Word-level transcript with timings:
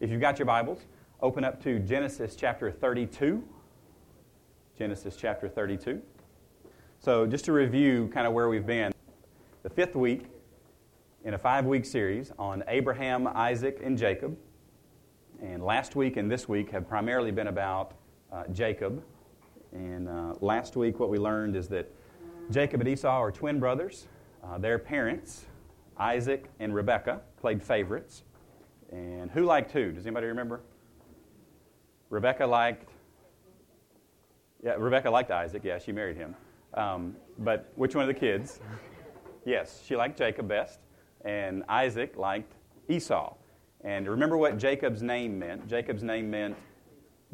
If 0.00 0.10
you've 0.10 0.20
got 0.20 0.38
your 0.38 0.46
Bibles, 0.46 0.78
open 1.20 1.42
up 1.42 1.60
to 1.64 1.80
Genesis 1.80 2.36
chapter 2.36 2.70
32. 2.70 3.42
Genesis 4.78 5.16
chapter 5.16 5.48
32. 5.48 6.00
So, 7.00 7.26
just 7.26 7.44
to 7.46 7.52
review 7.52 8.08
kind 8.14 8.24
of 8.24 8.32
where 8.32 8.48
we've 8.48 8.64
been, 8.64 8.92
the 9.64 9.70
fifth 9.70 9.96
week 9.96 10.26
in 11.24 11.34
a 11.34 11.38
five 11.38 11.64
week 11.64 11.84
series 11.84 12.30
on 12.38 12.62
Abraham, 12.68 13.26
Isaac, 13.26 13.80
and 13.82 13.98
Jacob. 13.98 14.38
And 15.42 15.64
last 15.64 15.96
week 15.96 16.16
and 16.16 16.30
this 16.30 16.48
week 16.48 16.70
have 16.70 16.88
primarily 16.88 17.32
been 17.32 17.48
about 17.48 17.94
uh, 18.32 18.44
Jacob. 18.52 19.02
And 19.72 20.08
uh, 20.08 20.34
last 20.40 20.76
week, 20.76 21.00
what 21.00 21.10
we 21.10 21.18
learned 21.18 21.56
is 21.56 21.66
that 21.70 21.92
Jacob 22.52 22.82
and 22.82 22.88
Esau 22.88 23.08
are 23.08 23.32
twin 23.32 23.58
brothers. 23.58 24.06
Uh, 24.44 24.58
their 24.58 24.78
parents, 24.78 25.46
Isaac 25.96 26.48
and 26.60 26.72
Rebekah, 26.72 27.20
played 27.40 27.60
favorites. 27.60 28.22
And 28.92 29.30
who 29.30 29.44
liked 29.44 29.70
who? 29.72 29.92
Does 29.92 30.06
anybody 30.06 30.26
remember? 30.26 30.60
Rebecca 32.10 32.46
liked. 32.46 32.90
Yeah, 34.62 34.72
Rebecca 34.78 35.10
liked 35.10 35.30
Isaac. 35.30 35.62
Yeah, 35.64 35.78
she 35.78 35.92
married 35.92 36.16
him. 36.16 36.34
Um, 36.74 37.16
but 37.38 37.70
which 37.76 37.94
one 37.94 38.08
of 38.08 38.14
the 38.14 38.18
kids? 38.18 38.60
Yes, 39.44 39.82
she 39.86 39.96
liked 39.96 40.18
Jacob 40.18 40.46
best, 40.46 40.78
and 41.24 41.64
Isaac 41.70 42.18
liked 42.18 42.52
Esau. 42.86 43.34
And 43.82 44.06
remember 44.06 44.36
what 44.36 44.58
Jacob's 44.58 45.02
name 45.02 45.38
meant. 45.38 45.66
Jacob's 45.66 46.02
name 46.02 46.30
meant 46.30 46.54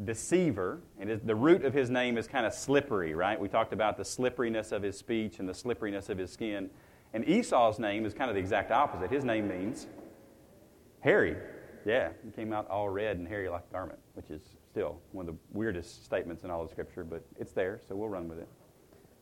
deceiver, 0.03 0.79
and 0.97 1.09
the 1.25 1.35
root 1.35 1.65
of 1.65 1.73
his 1.73 1.89
name 1.89 2.17
is 2.17 2.25
kind 2.25 2.45
of 2.45 2.53
slippery, 2.53 3.13
right? 3.13 3.37
We 3.37 3.49
talked 3.49 3.73
about 3.73 3.97
the 3.97 4.05
slipperiness 4.05 4.71
of 4.71 4.81
his 4.81 4.97
speech 4.97 5.39
and 5.39 5.49
the 5.49 5.53
slipperiness 5.53 6.07
of 6.07 6.17
his 6.17 6.31
skin. 6.31 6.69
And 7.13 7.27
Esau's 7.27 7.79
name 7.79 8.05
is 8.05 8.13
kind 8.13 8.29
of 8.29 8.35
the 8.35 8.41
exact 8.41 8.71
opposite. 8.71 9.11
His 9.11 9.25
name 9.25 9.49
means 9.49 9.87
hairy. 11.05 11.37
Yeah, 11.85 12.09
he 12.25 12.31
came 12.31 12.51
out 12.51 12.67
all 12.67 12.89
red 12.89 13.17
and 13.17 13.27
hairy 13.27 13.47
like 13.47 13.63
a 13.69 13.71
garment, 13.71 13.99
which 14.15 14.31
is 14.31 14.41
still 14.71 14.99
one 15.11 15.29
of 15.29 15.35
the 15.35 15.39
weirdest 15.53 16.03
statements 16.03 16.43
in 16.43 16.49
all 16.49 16.63
of 16.63 16.71
Scripture, 16.71 17.03
but 17.03 17.23
it's 17.39 17.51
there, 17.51 17.79
so 17.87 17.95
we'll 17.95 18.09
run 18.09 18.27
with 18.27 18.39
it. 18.39 18.49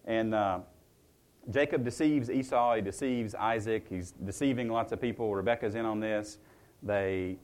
And 0.06 0.34
uh, 0.34 0.60
Jacob 1.52 1.84
deceives 1.84 2.32
Esau, 2.32 2.76
he 2.76 2.82
deceives 2.82 3.36
Isaac, 3.36 3.86
he's 3.90 4.12
deceiving 4.12 4.70
lots 4.70 4.94
of 4.94 5.02
people. 5.02 5.36
Rebecca's 5.36 5.76
in 5.76 5.86
on 5.86 6.00
this. 6.00 6.38
They 6.82 7.36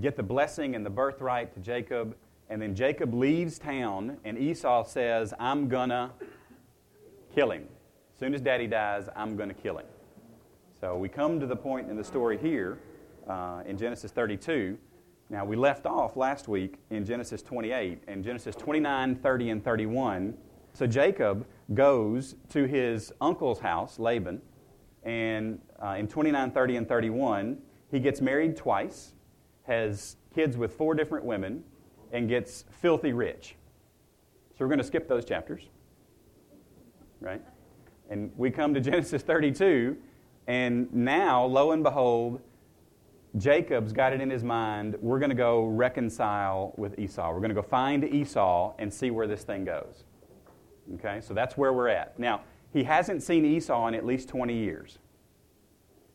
get 0.00 0.16
the 0.16 0.22
blessing 0.22 0.74
and 0.74 0.84
the 0.84 0.90
birthright 0.90 1.54
to 1.54 1.60
Jacob, 1.60 2.14
and 2.50 2.60
then 2.60 2.74
Jacob 2.74 3.14
leaves 3.14 3.58
town, 3.58 4.18
and 4.22 4.36
Esau 4.36 4.84
says, 4.84 5.32
I'm 5.40 5.66
gonna 5.66 6.12
kill 7.34 7.52
him. 7.52 7.62
As 8.12 8.20
soon 8.20 8.34
as 8.34 8.42
daddy 8.42 8.66
dies, 8.66 9.08
I'm 9.16 9.34
gonna 9.34 9.54
kill 9.54 9.78
him. 9.78 9.86
So 10.78 10.98
we 10.98 11.08
come 11.08 11.40
to 11.40 11.46
the 11.46 11.56
point 11.56 11.90
in 11.90 11.96
the 11.96 12.04
story 12.04 12.36
here 12.36 12.78
uh, 13.28 13.62
in 13.66 13.76
Genesis 13.76 14.10
32. 14.10 14.78
Now, 15.30 15.44
we 15.44 15.56
left 15.56 15.84
off 15.84 16.16
last 16.16 16.48
week 16.48 16.76
in 16.90 17.04
Genesis 17.04 17.42
28, 17.42 18.02
and 18.08 18.24
Genesis 18.24 18.56
29, 18.56 19.16
30, 19.16 19.50
and 19.50 19.64
31. 19.64 20.34
So 20.72 20.86
Jacob 20.86 21.46
goes 21.74 22.36
to 22.50 22.64
his 22.64 23.12
uncle's 23.20 23.60
house, 23.60 23.98
Laban, 23.98 24.40
and 25.02 25.60
uh, 25.82 25.96
in 25.98 26.08
29, 26.08 26.50
30, 26.50 26.76
and 26.76 26.88
31, 26.88 27.58
he 27.90 28.00
gets 28.00 28.20
married 28.20 28.56
twice, 28.56 29.12
has 29.64 30.16
kids 30.34 30.56
with 30.56 30.72
four 30.74 30.94
different 30.94 31.24
women, 31.24 31.62
and 32.12 32.28
gets 32.28 32.64
filthy 32.70 33.12
rich. 33.12 33.56
So 34.52 34.64
we're 34.64 34.68
going 34.68 34.78
to 34.78 34.84
skip 34.84 35.08
those 35.08 35.26
chapters, 35.26 35.64
right? 37.20 37.42
And 38.08 38.32
we 38.36 38.50
come 38.50 38.72
to 38.72 38.80
Genesis 38.80 39.22
32, 39.22 39.96
and 40.46 40.92
now, 40.94 41.44
lo 41.44 41.72
and 41.72 41.82
behold, 41.82 42.40
Jacob's 43.36 43.92
got 43.92 44.12
it 44.12 44.20
in 44.20 44.30
his 44.30 44.42
mind 44.42 44.96
we're 45.00 45.18
going 45.18 45.30
to 45.30 45.36
go 45.36 45.66
reconcile 45.66 46.72
with 46.76 46.98
Esau. 46.98 47.30
We're 47.30 47.40
going 47.40 47.50
to 47.50 47.54
go 47.54 47.62
find 47.62 48.04
Esau 48.04 48.74
and 48.78 48.92
see 48.92 49.10
where 49.10 49.26
this 49.26 49.42
thing 49.42 49.64
goes. 49.64 50.04
Okay, 50.94 51.20
so 51.20 51.34
that's 51.34 51.56
where 51.56 51.72
we're 51.72 51.88
at. 51.88 52.18
Now, 52.18 52.40
he 52.72 52.84
hasn't 52.84 53.22
seen 53.22 53.44
Esau 53.44 53.86
in 53.88 53.94
at 53.94 54.06
least 54.06 54.28
20 54.28 54.54
years. 54.54 54.98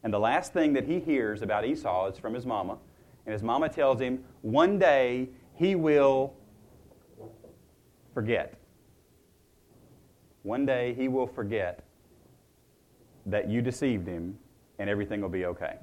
And 0.04 0.14
the 0.14 0.20
last 0.20 0.54
thing 0.54 0.74
that 0.74 0.86
he 0.86 1.00
hears 1.00 1.42
about 1.42 1.66
Esau 1.66 2.10
is 2.10 2.18
from 2.18 2.34
his 2.34 2.46
mama. 2.46 2.78
And 3.26 3.34
his 3.34 3.44
mama 3.44 3.70
tells 3.70 4.02
him 4.02 4.24
one 4.42 4.78
day 4.80 5.30
he 5.54 5.76
will 5.76 6.34
forget. 8.14 8.56
One 10.42 10.66
day 10.66 10.94
he 10.94 11.08
will 11.08 11.28
forget 11.28 11.84
that 13.26 13.50
you 13.50 13.62
deceived 13.62 14.08
him 14.08 14.38
and 14.80 14.90
everything 14.90 15.22
will 15.22 15.30
be 15.30 15.46
okay. 15.46 15.78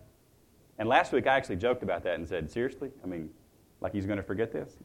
And 0.80 0.88
last 0.88 1.12
week 1.12 1.26
I 1.26 1.36
actually 1.36 1.56
joked 1.56 1.82
about 1.82 2.02
that 2.04 2.14
and 2.14 2.26
said, 2.26 2.50
seriously? 2.50 2.90
I 3.04 3.06
mean, 3.06 3.28
like 3.82 3.92
he's 3.92 4.06
going 4.06 4.16
to 4.16 4.22
forget 4.22 4.50
this? 4.50 4.78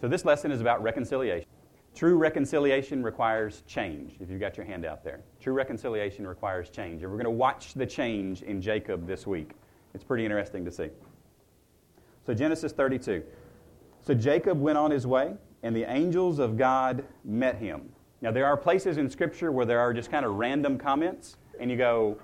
So 0.00 0.08
this 0.08 0.24
lesson 0.24 0.50
is 0.50 0.62
about 0.62 0.82
reconciliation. 0.82 1.46
True 1.94 2.16
reconciliation 2.16 3.02
requires 3.02 3.62
change, 3.66 4.16
if 4.18 4.30
you've 4.30 4.40
got 4.40 4.56
your 4.56 4.64
hand 4.64 4.86
out 4.86 5.04
there. 5.04 5.20
True 5.38 5.52
reconciliation 5.52 6.26
requires 6.26 6.70
change. 6.70 7.02
And 7.02 7.10
we're 7.12 7.18
going 7.18 7.24
to 7.24 7.30
watch 7.30 7.74
the 7.74 7.84
change 7.84 8.42
in 8.42 8.62
Jacob 8.62 9.06
this 9.06 9.26
week. 9.26 9.50
It's 9.94 10.04
pretty 10.04 10.24
interesting 10.24 10.64
to 10.64 10.70
see. 10.70 10.88
So, 12.24 12.32
Genesis 12.34 12.72
32. 12.72 13.22
So, 14.02 14.14
Jacob 14.14 14.60
went 14.60 14.76
on 14.76 14.90
his 14.90 15.06
way, 15.06 15.34
and 15.62 15.76
the 15.76 15.84
angels 15.90 16.38
of 16.38 16.56
God 16.56 17.04
met 17.24 17.56
him. 17.56 17.90
Now, 18.20 18.30
there 18.30 18.46
are 18.46 18.56
places 18.56 18.98
in 18.98 19.08
Scripture 19.08 19.52
where 19.52 19.66
there 19.66 19.80
are 19.80 19.92
just 19.94 20.10
kind 20.10 20.26
of 20.26 20.34
random 20.34 20.76
comments, 20.76 21.36
and 21.60 21.70
you 21.70 21.76
go, 21.76 22.18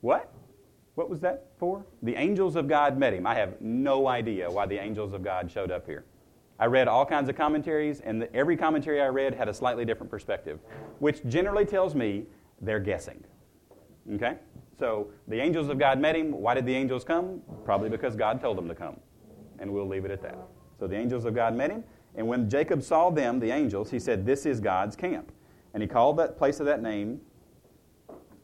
What? 0.00 0.32
What 0.98 1.08
was 1.08 1.20
that 1.20 1.44
for? 1.58 1.86
The 2.02 2.16
angels 2.16 2.56
of 2.56 2.66
God 2.66 2.98
met 2.98 3.14
him. 3.14 3.24
I 3.24 3.36
have 3.36 3.60
no 3.60 4.08
idea 4.08 4.50
why 4.50 4.66
the 4.66 4.78
angels 4.78 5.12
of 5.12 5.22
God 5.22 5.48
showed 5.48 5.70
up 5.70 5.86
here. 5.86 6.04
I 6.58 6.66
read 6.66 6.88
all 6.88 7.06
kinds 7.06 7.28
of 7.28 7.36
commentaries, 7.36 8.00
and 8.00 8.22
the, 8.22 8.34
every 8.34 8.56
commentary 8.56 9.00
I 9.00 9.06
read 9.06 9.32
had 9.32 9.48
a 9.48 9.54
slightly 9.54 9.84
different 9.84 10.10
perspective, 10.10 10.58
which 10.98 11.24
generally 11.28 11.64
tells 11.64 11.94
me 11.94 12.24
they're 12.60 12.80
guessing. 12.80 13.22
Okay? 14.14 14.38
So 14.76 15.10
the 15.28 15.38
angels 15.38 15.68
of 15.68 15.78
God 15.78 16.00
met 16.00 16.16
him. 16.16 16.32
Why 16.32 16.54
did 16.54 16.66
the 16.66 16.74
angels 16.74 17.04
come? 17.04 17.42
Probably 17.64 17.88
because 17.88 18.16
God 18.16 18.40
told 18.40 18.58
them 18.58 18.66
to 18.66 18.74
come. 18.74 18.98
And 19.60 19.72
we'll 19.72 19.86
leave 19.86 20.04
it 20.04 20.10
at 20.10 20.20
that. 20.22 20.36
So 20.80 20.88
the 20.88 20.96
angels 20.96 21.24
of 21.26 21.32
God 21.32 21.54
met 21.54 21.70
him, 21.70 21.84
and 22.16 22.26
when 22.26 22.50
Jacob 22.50 22.82
saw 22.82 23.08
them, 23.08 23.38
the 23.38 23.52
angels, 23.52 23.92
he 23.92 24.00
said, 24.00 24.26
This 24.26 24.46
is 24.46 24.58
God's 24.58 24.96
camp. 24.96 25.30
And 25.74 25.80
he 25.80 25.88
called 25.88 26.16
that 26.16 26.36
place 26.36 26.58
of 26.58 26.66
that 26.66 26.82
name 26.82 27.20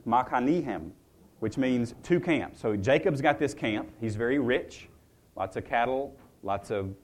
Machanaim, 0.07 0.93
which 1.41 1.59
means 1.59 1.95
two 2.03 2.21
camps. 2.21 2.61
So 2.61 2.77
Jacob's 2.77 3.21
got 3.21 3.39
this 3.39 3.55
camp. 3.55 3.91
He's 4.01 4.17
very 4.17 4.39
rich, 4.39 4.89
lots 5.37 5.57
of 5.57 5.65
cattle, 5.65 6.17
lots 6.43 6.71
of 6.71 6.95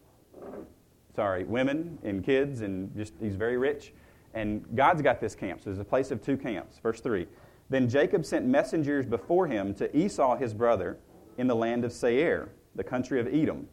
sorry, 1.14 1.44
women 1.44 1.98
and 2.02 2.24
kids, 2.24 2.60
and 2.62 2.94
just 2.96 3.14
he's 3.20 3.36
very 3.36 3.58
rich. 3.58 3.92
And 4.32 4.64
God's 4.74 5.02
got 5.02 5.20
this 5.20 5.34
camp. 5.34 5.60
So 5.60 5.70
there's 5.70 5.80
a 5.80 5.84
place 5.84 6.10
of 6.10 6.22
two 6.22 6.36
camps. 6.36 6.78
Verse 6.78 7.00
3. 7.00 7.26
Then 7.68 7.88
Jacob 7.88 8.24
sent 8.24 8.46
messengers 8.46 9.06
before 9.06 9.46
him 9.46 9.74
to 9.74 9.96
Esau 9.96 10.36
his 10.36 10.54
brother 10.54 10.98
in 11.38 11.47
the 11.47 11.54
land 11.54 11.84
of 11.84 11.92
Seir, 11.92 12.48
the 12.74 12.84
country 12.84 13.20
of 13.20 13.26
Edom. 13.26 13.68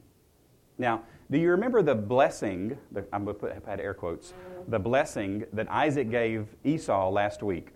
Now, 0.78 1.04
do 1.30 1.38
you 1.38 1.50
remember 1.50 1.82
the 1.82 1.96
blessing, 1.96 2.78
the, 2.92 3.06
I'm 3.12 3.26
going 3.26 3.36
to 3.36 3.62
put, 3.62 3.80
air 3.80 3.94
quotes, 3.94 4.34
the 4.68 4.80
blessing 4.80 5.46
that 5.54 5.70
Isaac 5.70 6.10
gave 6.10 6.48
Esau 6.64 7.10
last 7.10 7.44
week? 7.44 7.74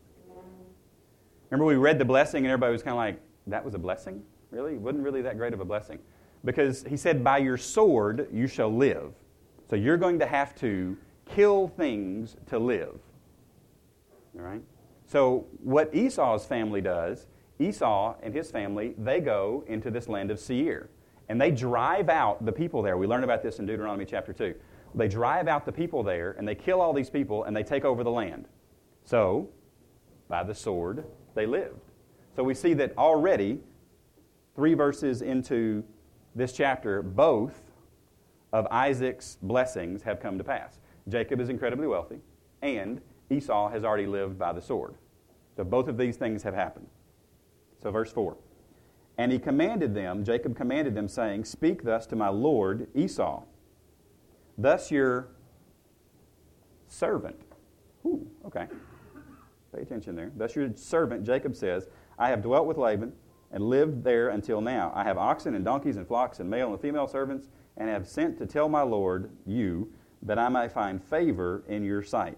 Remember 1.51 1.65
we 1.65 1.75
read 1.75 1.99
the 1.99 2.05
blessing 2.05 2.45
and 2.45 2.51
everybody 2.51 2.71
was 2.71 2.81
kind 2.81 2.93
of 2.93 2.97
like, 2.97 3.21
that 3.47 3.63
was 3.63 3.75
a 3.75 3.79
blessing? 3.79 4.23
Really? 4.51 4.73
It 4.73 4.79
wasn't 4.79 5.03
really 5.03 5.21
that 5.21 5.37
great 5.37 5.53
of 5.53 5.59
a 5.59 5.65
blessing. 5.65 5.99
Because 6.45 6.83
he 6.87 6.97
said, 6.97 7.23
by 7.23 7.37
your 7.37 7.57
sword 7.57 8.27
you 8.31 8.47
shall 8.47 8.73
live. 8.73 9.13
So 9.69 9.75
you're 9.75 9.97
going 9.97 10.17
to 10.19 10.25
have 10.25 10.55
to 10.55 10.97
kill 11.25 11.67
things 11.67 12.37
to 12.47 12.57
live. 12.57 12.99
All 14.35 14.41
right? 14.41 14.61
So 15.05 15.45
what 15.61 15.93
Esau's 15.93 16.45
family 16.45 16.81
does, 16.81 17.27
Esau 17.59 18.15
and 18.23 18.33
his 18.33 18.49
family, 18.49 18.95
they 18.97 19.19
go 19.19 19.63
into 19.67 19.91
this 19.91 20.07
land 20.07 20.31
of 20.31 20.39
Seir. 20.39 20.89
And 21.27 21.39
they 21.39 21.51
drive 21.51 22.09
out 22.09 22.45
the 22.45 22.51
people 22.51 22.81
there. 22.81 22.97
We 22.97 23.07
learn 23.07 23.23
about 23.23 23.43
this 23.43 23.59
in 23.59 23.65
Deuteronomy 23.65 24.05
chapter 24.05 24.33
2. 24.33 24.55
They 24.95 25.07
drive 25.07 25.47
out 25.47 25.65
the 25.65 25.71
people 25.71 26.01
there 26.01 26.31
and 26.37 26.47
they 26.47 26.55
kill 26.55 26.81
all 26.81 26.93
these 26.93 27.09
people 27.09 27.43
and 27.43 27.55
they 27.55 27.63
take 27.63 27.85
over 27.85 28.03
the 28.03 28.11
land. 28.11 28.47
So, 29.03 29.49
by 30.27 30.43
the 30.43 30.55
sword, 30.55 31.05
they 31.35 31.45
lived. 31.45 31.79
So 32.35 32.43
we 32.43 32.53
see 32.53 32.73
that 32.75 32.97
already, 32.97 33.59
three 34.55 34.73
verses 34.73 35.21
into 35.21 35.83
this 36.35 36.53
chapter, 36.53 37.01
both 37.01 37.61
of 38.53 38.67
Isaac's 38.71 39.37
blessings 39.41 40.03
have 40.03 40.19
come 40.19 40.37
to 40.37 40.43
pass. 40.43 40.79
Jacob 41.07 41.39
is 41.39 41.49
incredibly 41.49 41.87
wealthy, 41.87 42.19
and 42.61 43.01
Esau 43.29 43.69
has 43.69 43.83
already 43.83 44.05
lived 44.05 44.37
by 44.37 44.53
the 44.53 44.61
sword. 44.61 44.95
So 45.55 45.63
both 45.63 45.87
of 45.87 45.97
these 45.97 46.17
things 46.17 46.43
have 46.43 46.53
happened. 46.53 46.87
So, 47.81 47.91
verse 47.91 48.11
4. 48.11 48.37
And 49.17 49.31
he 49.31 49.39
commanded 49.39 49.93
them, 49.93 50.23
Jacob 50.23 50.55
commanded 50.55 50.95
them, 50.95 51.07
saying, 51.07 51.45
Speak 51.45 51.83
thus 51.83 52.05
to 52.07 52.15
my 52.15 52.29
lord 52.29 52.87
Esau. 52.95 53.43
Thus 54.57 54.91
your 54.91 55.27
servant. 56.87 57.39
Ooh, 58.05 58.27
okay. 58.45 58.67
Pay 59.73 59.81
attention 59.81 60.15
there. 60.15 60.31
Thus 60.35 60.55
your 60.55 60.69
servant, 60.75 61.25
Jacob 61.25 61.55
says, 61.55 61.87
I 62.19 62.29
have 62.29 62.41
dwelt 62.41 62.67
with 62.67 62.77
Laban, 62.77 63.13
and 63.53 63.63
lived 63.63 64.03
there 64.03 64.29
until 64.29 64.61
now. 64.61 64.91
I 64.95 65.03
have 65.03 65.17
oxen 65.17 65.55
and 65.55 65.65
donkeys 65.65 65.97
and 65.97 66.07
flocks 66.07 66.39
and 66.39 66.49
male 66.49 66.71
and 66.71 66.81
female 66.81 67.07
servants, 67.07 67.49
and 67.77 67.89
have 67.89 68.07
sent 68.07 68.37
to 68.37 68.45
tell 68.45 68.69
my 68.69 68.81
Lord, 68.81 69.29
you, 69.45 69.91
that 70.21 70.37
I 70.39 70.49
may 70.49 70.67
find 70.67 71.03
favor 71.03 71.63
in 71.67 71.83
your 71.83 72.03
sight. 72.03 72.37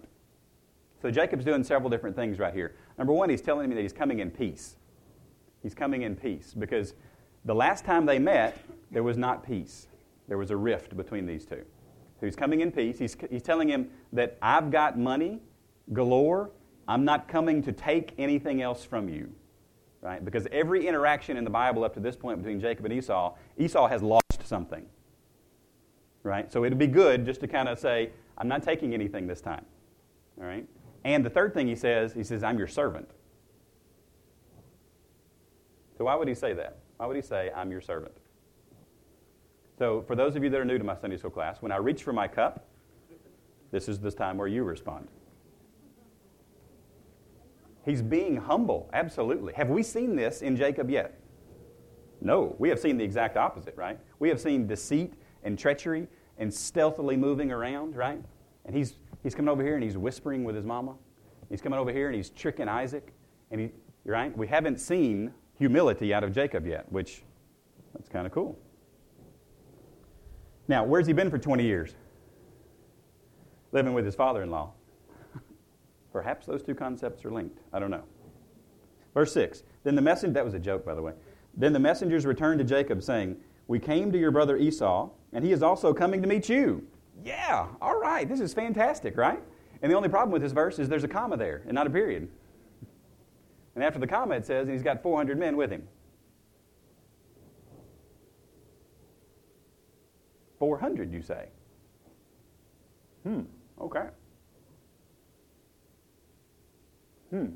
So 1.02 1.10
Jacob's 1.10 1.44
doing 1.44 1.62
several 1.62 1.90
different 1.90 2.16
things 2.16 2.38
right 2.38 2.54
here. 2.54 2.74
Number 2.98 3.12
one, 3.12 3.28
he's 3.28 3.42
telling 3.42 3.68
me 3.68 3.76
that 3.76 3.82
he's 3.82 3.92
coming 3.92 4.20
in 4.20 4.30
peace. 4.30 4.76
He's 5.62 5.74
coming 5.74 6.02
in 6.02 6.16
peace 6.16 6.54
because 6.54 6.94
the 7.44 7.54
last 7.54 7.84
time 7.84 8.06
they 8.06 8.18
met, 8.18 8.58
there 8.90 9.02
was 9.02 9.18
not 9.18 9.46
peace. 9.46 9.86
There 10.28 10.38
was 10.38 10.50
a 10.50 10.56
rift 10.56 10.96
between 10.96 11.26
these 11.26 11.44
two. 11.44 11.62
He's 12.20 12.36
coming 12.36 12.60
in 12.60 12.72
peace. 12.72 12.98
He's, 12.98 13.16
he's 13.30 13.42
telling 13.42 13.68
him 13.68 13.90
that 14.12 14.38
I've 14.40 14.70
got 14.70 14.98
money 14.98 15.42
galore. 15.92 16.50
I'm 16.86 17.04
not 17.04 17.28
coming 17.28 17.62
to 17.62 17.72
take 17.72 18.14
anything 18.18 18.62
else 18.62 18.84
from 18.84 19.08
you. 19.08 19.32
Right? 20.00 20.22
Because 20.22 20.46
every 20.52 20.86
interaction 20.86 21.38
in 21.38 21.44
the 21.44 21.50
Bible 21.50 21.82
up 21.82 21.94
to 21.94 22.00
this 22.00 22.14
point 22.14 22.38
between 22.38 22.60
Jacob 22.60 22.84
and 22.84 22.92
Esau, 22.92 23.34
Esau 23.56 23.88
has 23.88 24.02
lost 24.02 24.44
something. 24.44 24.84
Right? 26.22 26.52
So 26.52 26.64
it'd 26.64 26.78
be 26.78 26.86
good 26.86 27.24
just 27.24 27.40
to 27.40 27.48
kind 27.48 27.68
of 27.68 27.78
say, 27.78 28.10
I'm 28.36 28.48
not 28.48 28.62
taking 28.62 28.92
anything 28.92 29.26
this 29.26 29.40
time. 29.40 29.64
All 30.38 30.46
right? 30.46 30.66
And 31.04 31.24
the 31.24 31.30
third 31.30 31.54
thing 31.54 31.66
he 31.66 31.76
says, 31.76 32.12
he 32.12 32.22
says, 32.22 32.42
I'm 32.42 32.58
your 32.58 32.66
servant. 32.66 33.08
So 35.96 36.04
why 36.04 36.14
would 36.16 36.28
he 36.28 36.34
say 36.34 36.52
that? 36.54 36.78
Why 36.98 37.06
would 37.06 37.16
he 37.16 37.22
say, 37.22 37.50
I'm 37.54 37.70
your 37.70 37.80
servant? 37.80 38.16
So 39.78 40.02
for 40.06 40.14
those 40.14 40.36
of 40.36 40.44
you 40.44 40.50
that 40.50 40.60
are 40.60 40.64
new 40.64 40.78
to 40.78 40.84
my 40.84 40.96
Sunday 40.96 41.16
school 41.16 41.30
class, 41.30 41.60
when 41.60 41.72
I 41.72 41.76
reach 41.76 42.02
for 42.02 42.12
my 42.12 42.28
cup, 42.28 42.66
this 43.70 43.88
is 43.88 43.98
the 44.00 44.10
time 44.10 44.36
where 44.36 44.48
you 44.48 44.64
respond. 44.64 45.08
He's 47.84 48.00
being 48.00 48.36
humble, 48.36 48.88
absolutely. 48.92 49.52
Have 49.54 49.68
we 49.68 49.82
seen 49.82 50.16
this 50.16 50.42
in 50.42 50.56
Jacob 50.56 50.90
yet? 50.90 51.20
No, 52.20 52.56
we 52.58 52.70
have 52.70 52.78
seen 52.78 52.96
the 52.96 53.04
exact 53.04 53.36
opposite, 53.36 53.76
right? 53.76 53.98
We 54.18 54.28
have 54.30 54.40
seen 54.40 54.66
deceit 54.66 55.12
and 55.42 55.58
treachery 55.58 56.08
and 56.38 56.52
stealthily 56.52 57.16
moving 57.16 57.52
around, 57.52 57.94
right? 57.94 58.20
And 58.64 58.74
he's, 58.74 58.94
he's 59.22 59.34
coming 59.34 59.50
over 59.50 59.62
here 59.62 59.74
and 59.74 59.84
he's 59.84 59.98
whispering 59.98 60.44
with 60.44 60.56
his 60.56 60.64
mama. 60.64 60.94
He's 61.50 61.60
coming 61.60 61.78
over 61.78 61.92
here 61.92 62.06
and 62.06 62.16
he's 62.16 62.30
tricking 62.30 62.68
Isaac. 62.68 63.12
And 63.50 63.60
he, 63.60 63.70
right? 64.06 64.36
We 64.36 64.46
haven't 64.46 64.80
seen 64.80 65.32
humility 65.58 66.14
out 66.14 66.24
of 66.24 66.32
Jacob 66.32 66.66
yet, 66.66 66.90
which 66.90 67.22
that's 67.92 68.08
kind 68.08 68.26
of 68.26 68.32
cool. 68.32 68.58
Now, 70.66 70.84
where's 70.84 71.06
he 71.06 71.12
been 71.12 71.30
for 71.30 71.38
20 71.38 71.62
years? 71.62 71.94
Living 73.72 73.92
with 73.92 74.06
his 74.06 74.14
father 74.14 74.42
in 74.42 74.50
law. 74.50 74.72
Perhaps 76.14 76.46
those 76.46 76.62
two 76.62 76.76
concepts 76.76 77.24
are 77.24 77.32
linked. 77.32 77.58
I 77.72 77.80
don't 77.80 77.90
know. 77.90 78.04
Verse 79.14 79.32
6. 79.32 79.64
Then 79.82 79.96
the 79.96 80.00
messenger, 80.00 80.32
that 80.34 80.44
was 80.44 80.54
a 80.54 80.60
joke, 80.60 80.84
by 80.86 80.94
the 80.94 81.02
way. 81.02 81.12
Then 81.56 81.72
the 81.72 81.80
messengers 81.80 82.24
returned 82.24 82.60
to 82.60 82.64
Jacob, 82.64 83.02
saying, 83.02 83.36
We 83.66 83.80
came 83.80 84.12
to 84.12 84.18
your 84.18 84.30
brother 84.30 84.56
Esau, 84.56 85.10
and 85.32 85.44
he 85.44 85.50
is 85.50 85.60
also 85.60 85.92
coming 85.92 86.22
to 86.22 86.28
meet 86.28 86.48
you. 86.48 86.86
Yeah, 87.24 87.66
all 87.82 87.98
right, 87.98 88.28
this 88.28 88.38
is 88.38 88.54
fantastic, 88.54 89.16
right? 89.16 89.42
And 89.82 89.90
the 89.90 89.96
only 89.96 90.08
problem 90.08 90.30
with 90.30 90.40
this 90.40 90.52
verse 90.52 90.78
is 90.78 90.88
there's 90.88 91.02
a 91.02 91.08
comma 91.08 91.36
there 91.36 91.62
and 91.66 91.74
not 91.74 91.88
a 91.88 91.90
period. 91.90 92.28
And 93.74 93.82
after 93.82 93.98
the 93.98 94.06
comma, 94.06 94.36
it 94.36 94.46
says, 94.46 94.68
and 94.68 94.72
he's 94.72 94.84
got 94.84 95.02
400 95.02 95.36
men 95.36 95.56
with 95.56 95.72
him. 95.72 95.82
400, 100.60 101.12
you 101.12 101.22
say? 101.22 101.48
Hmm, 103.24 103.40
okay. 103.80 104.06
Hmm. 107.34 107.46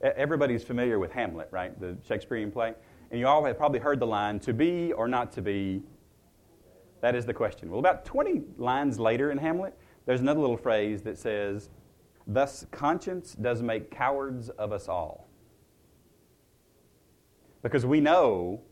Everybody's 0.00 0.64
familiar 0.64 0.98
with 0.98 1.12
Hamlet, 1.12 1.48
right? 1.50 1.78
The 1.78 1.98
Shakespearean 2.08 2.50
play. 2.50 2.72
And 3.10 3.20
you 3.20 3.26
all 3.26 3.44
have 3.44 3.58
probably 3.58 3.80
heard 3.80 4.00
the 4.00 4.06
line, 4.06 4.40
to 4.40 4.54
be 4.54 4.94
or 4.94 5.08
not 5.08 5.30
to 5.32 5.42
be. 5.42 5.82
That 7.02 7.14
is 7.14 7.26
the 7.26 7.34
question. 7.34 7.70
Well, 7.70 7.80
about 7.80 8.06
20 8.06 8.42
lines 8.56 8.98
later 8.98 9.30
in 9.30 9.36
Hamlet, 9.36 9.76
there's 10.06 10.22
another 10.22 10.40
little 10.40 10.56
phrase 10.56 11.02
that 11.02 11.18
says, 11.18 11.68
Thus 12.26 12.64
conscience 12.70 13.34
does 13.34 13.60
make 13.60 13.90
cowards 13.90 14.48
of 14.48 14.72
us 14.72 14.88
all. 14.88 15.28
Because 17.62 17.84
we 17.84 18.00
know 18.00 18.62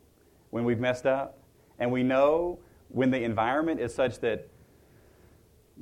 when 0.49 0.65
we've 0.65 0.81
messed 0.81 1.05
up, 1.05 1.39
and 1.79 1.93
we 1.93 2.03
know 2.03 2.59
when 2.89 3.11
the 3.11 3.23
environment 3.23 3.81
is 3.81 3.95
such 3.95 4.19
that, 4.21 4.49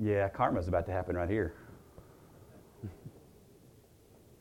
yeah, 0.01 0.29
karma's 0.29 0.67
about 0.67 0.87
to 0.87 0.93
happen 0.93 1.17
right 1.17 1.31
here. 1.31 1.55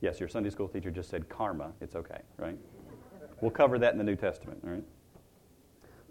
Yes, 0.02 0.20
your 0.20 0.30
Sunday 0.30 0.50
school 0.50 0.68
teacher 0.68 0.92
just 0.92 1.10
said 1.10 1.30
karma. 1.30 1.72
It's 1.82 1.96
okay, 1.96 2.22
right? 2.38 2.58
We'll 3.42 3.52
cover 3.52 3.80
that 3.80 3.94
in 3.94 3.98
the 3.98 4.04
New 4.04 4.16
Testament, 4.16 4.60
all 4.64 4.72
right? 4.72 4.84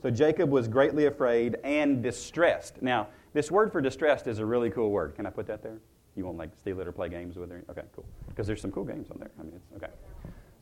So 0.02 0.10
Jacob 0.10 0.50
was 0.50 0.68
greatly 0.68 1.06
afraid 1.06 1.56
and 1.64 2.02
distressed. 2.02 2.80
Now, 2.80 3.08
this 3.32 3.50
word 3.50 3.72
for 3.72 3.80
distressed 3.80 4.26
is 4.26 4.38
a 4.38 4.46
really 4.46 4.70
cool 4.70 4.90
word. 4.90 5.14
Can 5.14 5.26
I 5.26 5.30
put 5.30 5.46
that 5.48 5.62
there? 5.62 5.78
You 6.16 6.24
won't 6.24 6.38
like 6.38 6.50
steal 6.58 6.80
it 6.80 6.86
or 6.88 6.92
play 6.92 7.08
games 7.08 7.36
with 7.36 7.50
it? 7.52 7.64
Okay, 7.70 7.82
cool. 7.94 8.04
Because 8.28 8.46
there's 8.46 8.60
some 8.60 8.72
cool 8.72 8.84
games 8.84 9.10
on 9.10 9.18
there. 9.18 9.30
I 9.38 9.42
mean, 9.42 9.54
it's 9.54 9.82
okay. 9.82 9.92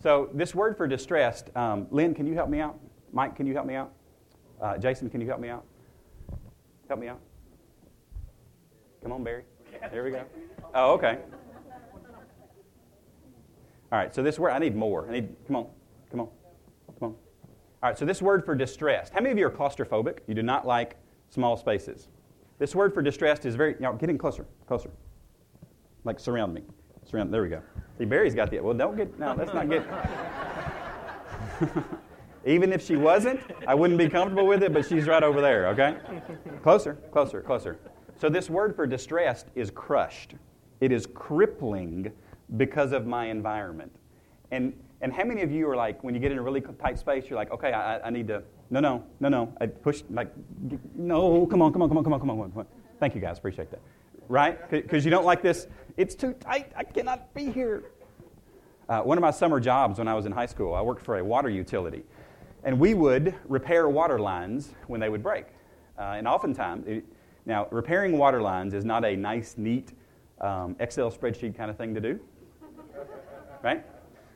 So 0.03 0.31
this 0.35 0.55
word 0.55 0.77
for 0.77 0.87
distressed, 0.87 1.55
um, 1.57 1.87
Lynn, 1.91 2.15
can 2.15 2.27
you 2.27 2.35
help 2.35 2.49
me 2.49 2.61
out? 2.61 2.79
Mike, 3.13 3.37
can 3.37 3.47
you 3.47 3.55
help 3.55 3.67
me 3.67 3.75
out? 3.75 3.93
Uh, 4.61 4.79
Jason, 4.79 5.09
can 5.11 5.21
you 5.21 5.27
help 5.27 5.41
me 5.41 5.49
out? 5.49 5.65
Help 6.89 7.01
me 7.01 7.09
out. 7.09 7.21
Come 9.03 9.13
on, 9.13 9.25
Barry. 9.25 9.45
There 9.93 10.05
we 10.05 10.11
go. 10.11 10.25
Oh, 10.75 10.93
okay. 10.95 11.19
All 13.93 13.99
right, 13.99 14.15
so 14.15 14.23
this 14.23 14.39
word, 14.39 14.51
I 14.51 14.59
need 14.59 14.75
more. 14.75 15.09
I 15.09 15.13
need, 15.13 15.29
come 15.47 15.57
on, 15.57 15.67
come 16.11 16.21
on, 16.21 16.29
come 16.99 17.09
on. 17.11 17.11
All 17.11 17.91
right, 17.91 17.99
so 17.99 18.05
this 18.05 18.21
word 18.21 18.45
for 18.45 18.55
distressed. 18.55 19.13
How 19.13 19.21
many 19.21 19.31
of 19.31 19.39
you 19.39 19.47
are 19.47 19.51
claustrophobic? 19.51 20.19
You 20.27 20.35
do 20.35 20.43
not 20.43 20.67
like 20.67 20.97
small 21.31 21.57
spaces. 21.57 22.09
This 22.59 22.75
word 22.75 22.95
for 22.95 23.03
distressed 23.03 23.45
is 23.45 23.55
very, 23.55 23.75
you 23.75 23.81
know, 23.81 23.93
getting 23.93 24.19
closer, 24.19 24.47
closer. 24.67 24.91
Like 26.05 26.19
surround 26.19 26.53
me. 26.55 26.63
Surround, 27.05 27.33
there 27.33 27.43
we 27.43 27.49
go. 27.49 27.63
See, 27.99 28.05
Barry's 28.05 28.35
got 28.35 28.51
the, 28.51 28.59
well, 28.61 28.75
don't 28.75 28.97
get, 28.97 29.17
no, 29.19 29.35
let's 29.35 29.55
not 29.55 29.69
get. 29.69 29.87
Even 32.47 32.73
if 32.73 32.85
she 32.85 32.97
wasn't, 32.97 33.41
I 33.67 33.75
wouldn't 33.75 33.99
be 33.99 34.09
comfortable 34.09 34.47
with 34.47 34.63
it, 34.63 34.73
but 34.73 34.87
she's 34.87 35.07
right 35.07 35.23
over 35.23 35.41
there, 35.41 35.69
okay? 35.69 35.97
Closer, 36.63 36.95
closer, 37.13 37.41
closer. 37.41 37.79
So, 38.19 38.29
this 38.29 38.49
word 38.49 38.75
for 38.75 38.87
distressed 38.87 39.47
is 39.55 39.71
crushed. 39.71 40.35
It 40.81 40.93
is 40.93 41.07
crippling 41.07 42.13
because 42.57 42.93
of 42.93 43.07
my 43.07 43.27
environment. 43.27 43.93
And, 44.51 44.73
and 45.01 45.13
how 45.13 45.25
many 45.25 45.43
of 45.43 45.51
you 45.51 45.69
are 45.69 45.77
like, 45.77 46.03
when 46.05 46.15
you 46.15 46.21
get 46.21 46.33
in 46.33 46.39
a 46.39 46.43
really 46.43 46.61
tight 46.61 46.99
space, 46.99 47.29
you're 47.29 47.39
like, 47.39 47.51
okay, 47.51 47.73
I, 47.73 47.99
I 48.01 48.11
need 48.11 48.29
to, 48.29 48.43
no, 48.71 48.81
no, 48.81 49.05
no, 49.21 49.29
no. 49.29 49.53
I 49.61 49.67
push, 49.67 50.03
like, 50.11 50.33
no, 50.95 51.47
come 51.47 51.63
on, 51.63 51.73
come 51.73 51.83
on, 51.83 51.89
come 51.89 51.99
on, 51.99 52.05
come 52.05 52.13
on, 52.13 52.21
come 52.21 52.31
on, 52.31 52.51
come 52.51 52.59
on. 52.61 52.67
Thank 53.01 53.15
you 53.15 53.21
guys, 53.21 53.39
appreciate 53.39 53.71
that. 53.71 53.81
Right? 54.29 54.71
Because 54.71 55.05
you 55.05 55.11
don't 55.11 55.25
like 55.25 55.43
this, 55.43 55.67
it's 55.97 56.15
too 56.15 56.33
tight, 56.35 56.73
I 56.77 56.85
cannot 56.85 57.35
be 57.35 57.51
here. 57.51 57.85
Uh, 58.89 59.01
one 59.01 59.19
of 59.19 59.23
my 59.23 59.33
summer 59.33 59.59
jobs 59.59 59.99
when 59.99 60.09
I 60.09 60.15
was 60.15 60.27
in 60.27 60.33
high 60.33 60.47
school, 60.47 60.75
I 60.75 60.81
worked 60.81 61.05
for 61.05 61.19
a 61.19 61.25
water 61.25 61.49
utility. 61.49 62.05
And 62.63 62.79
we 62.79 62.95
would 62.95 63.35
repair 63.49 63.89
water 63.89 64.19
lines 64.19 64.75
when 64.87 65.01
they 65.01 65.09
would 65.09 65.23
break. 65.23 65.47
Uh, 65.99 66.15
and 66.17 66.27
oftentimes, 66.29 66.87
it, 66.87 67.05
now, 67.47 67.69
repairing 67.71 68.19
water 68.19 68.43
lines 68.43 68.75
is 68.75 68.85
not 68.85 69.05
a 69.05 69.17
nice, 69.17 69.55
neat 69.57 69.93
um, 70.41 70.75
Excel 70.81 71.11
spreadsheet 71.13 71.57
kind 71.57 71.71
of 71.71 71.77
thing 71.77 71.95
to 71.95 72.01
do. 72.01 72.21
Right? 73.67 73.85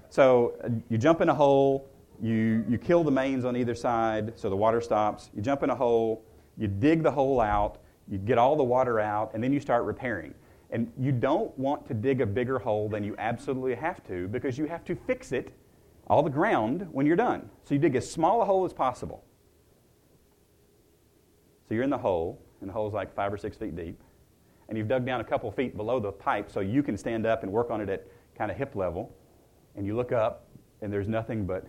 So 0.09 0.55
uh, 0.65 0.71
you 0.89 0.99
jump 0.99 1.21
in 1.21 1.29
a 1.29 1.35
hole, 1.35 1.89
you, 2.21 2.65
you 2.69 2.79
kill 2.79 3.05
the 3.05 3.13
mains 3.13 3.45
on 3.45 3.57
either 3.57 3.77
side 3.77 4.33
so 4.35 4.51
the 4.51 4.57
water 4.57 4.81
stops. 4.81 5.31
You 5.35 5.41
jump 5.41 5.63
in 5.63 5.71
a 5.71 5.75
hole, 5.75 6.25
you 6.59 6.67
dig 6.67 7.05
the 7.05 7.13
hole 7.13 7.41
out, 7.41 7.79
you 8.09 8.19
get 8.19 8.39
all 8.39 8.57
the 8.57 8.65
water 8.65 8.99
out, 8.99 9.33
and 9.33 9.43
then 9.43 9.53
you 9.53 9.61
start 9.61 9.85
repairing. 9.85 10.35
And 10.71 10.93
you 10.99 11.13
don't 11.13 11.57
want 11.57 11.87
to 11.87 11.95
dig 11.95 12.21
a 12.21 12.27
bigger 12.27 12.59
hole 12.59 12.89
than 12.89 13.05
you 13.05 13.15
absolutely 13.19 13.77
have 13.77 14.03
to 14.09 14.27
because 14.27 14.59
you 14.59 14.65
have 14.67 14.85
to 14.87 14.97
fix 14.97 15.31
it 15.31 15.55
all 16.09 16.25
the 16.25 16.31
ground 16.31 16.89
when 16.91 17.07
you're 17.07 17.15
done. 17.15 17.49
So 17.63 17.75
you 17.75 17.81
dig 17.81 17.95
as 17.95 18.11
small 18.11 18.43
a 18.43 18.45
hole 18.45 18.65
as 18.65 18.73
possible. 18.73 19.25
So 21.69 21.75
you're 21.75 21.85
in 21.85 21.91
the 21.91 21.99
hole, 21.99 22.43
and 22.61 22.69
the 22.69 22.75
hole's 22.75 22.95
like 22.95 23.15
five 23.15 23.33
or 23.33 23.39
six 23.39 23.57
feet 23.57 23.77
deep. 23.77 24.01
And 24.69 24.77
you've 24.77 24.89
dug 24.89 25.07
down 25.07 25.21
a 25.21 25.25
couple 25.25 25.51
feet 25.53 25.77
below 25.77 26.01
the 26.01 26.11
pipe 26.11 26.51
so 26.51 26.59
you 26.59 26.83
can 26.83 26.97
stand 26.97 27.27
up 27.27 27.45
and 27.45 27.53
work 27.53 27.71
on 27.71 27.81
it 27.81 27.89
at 27.89 28.07
kind 28.41 28.51
of 28.51 28.57
hip 28.57 28.75
level. 28.75 29.15
And 29.77 29.85
you 29.85 29.95
look 29.95 30.13
up, 30.13 30.47
and 30.81 30.91
there's 30.91 31.09
nothing 31.09 31.45
but 31.45 31.63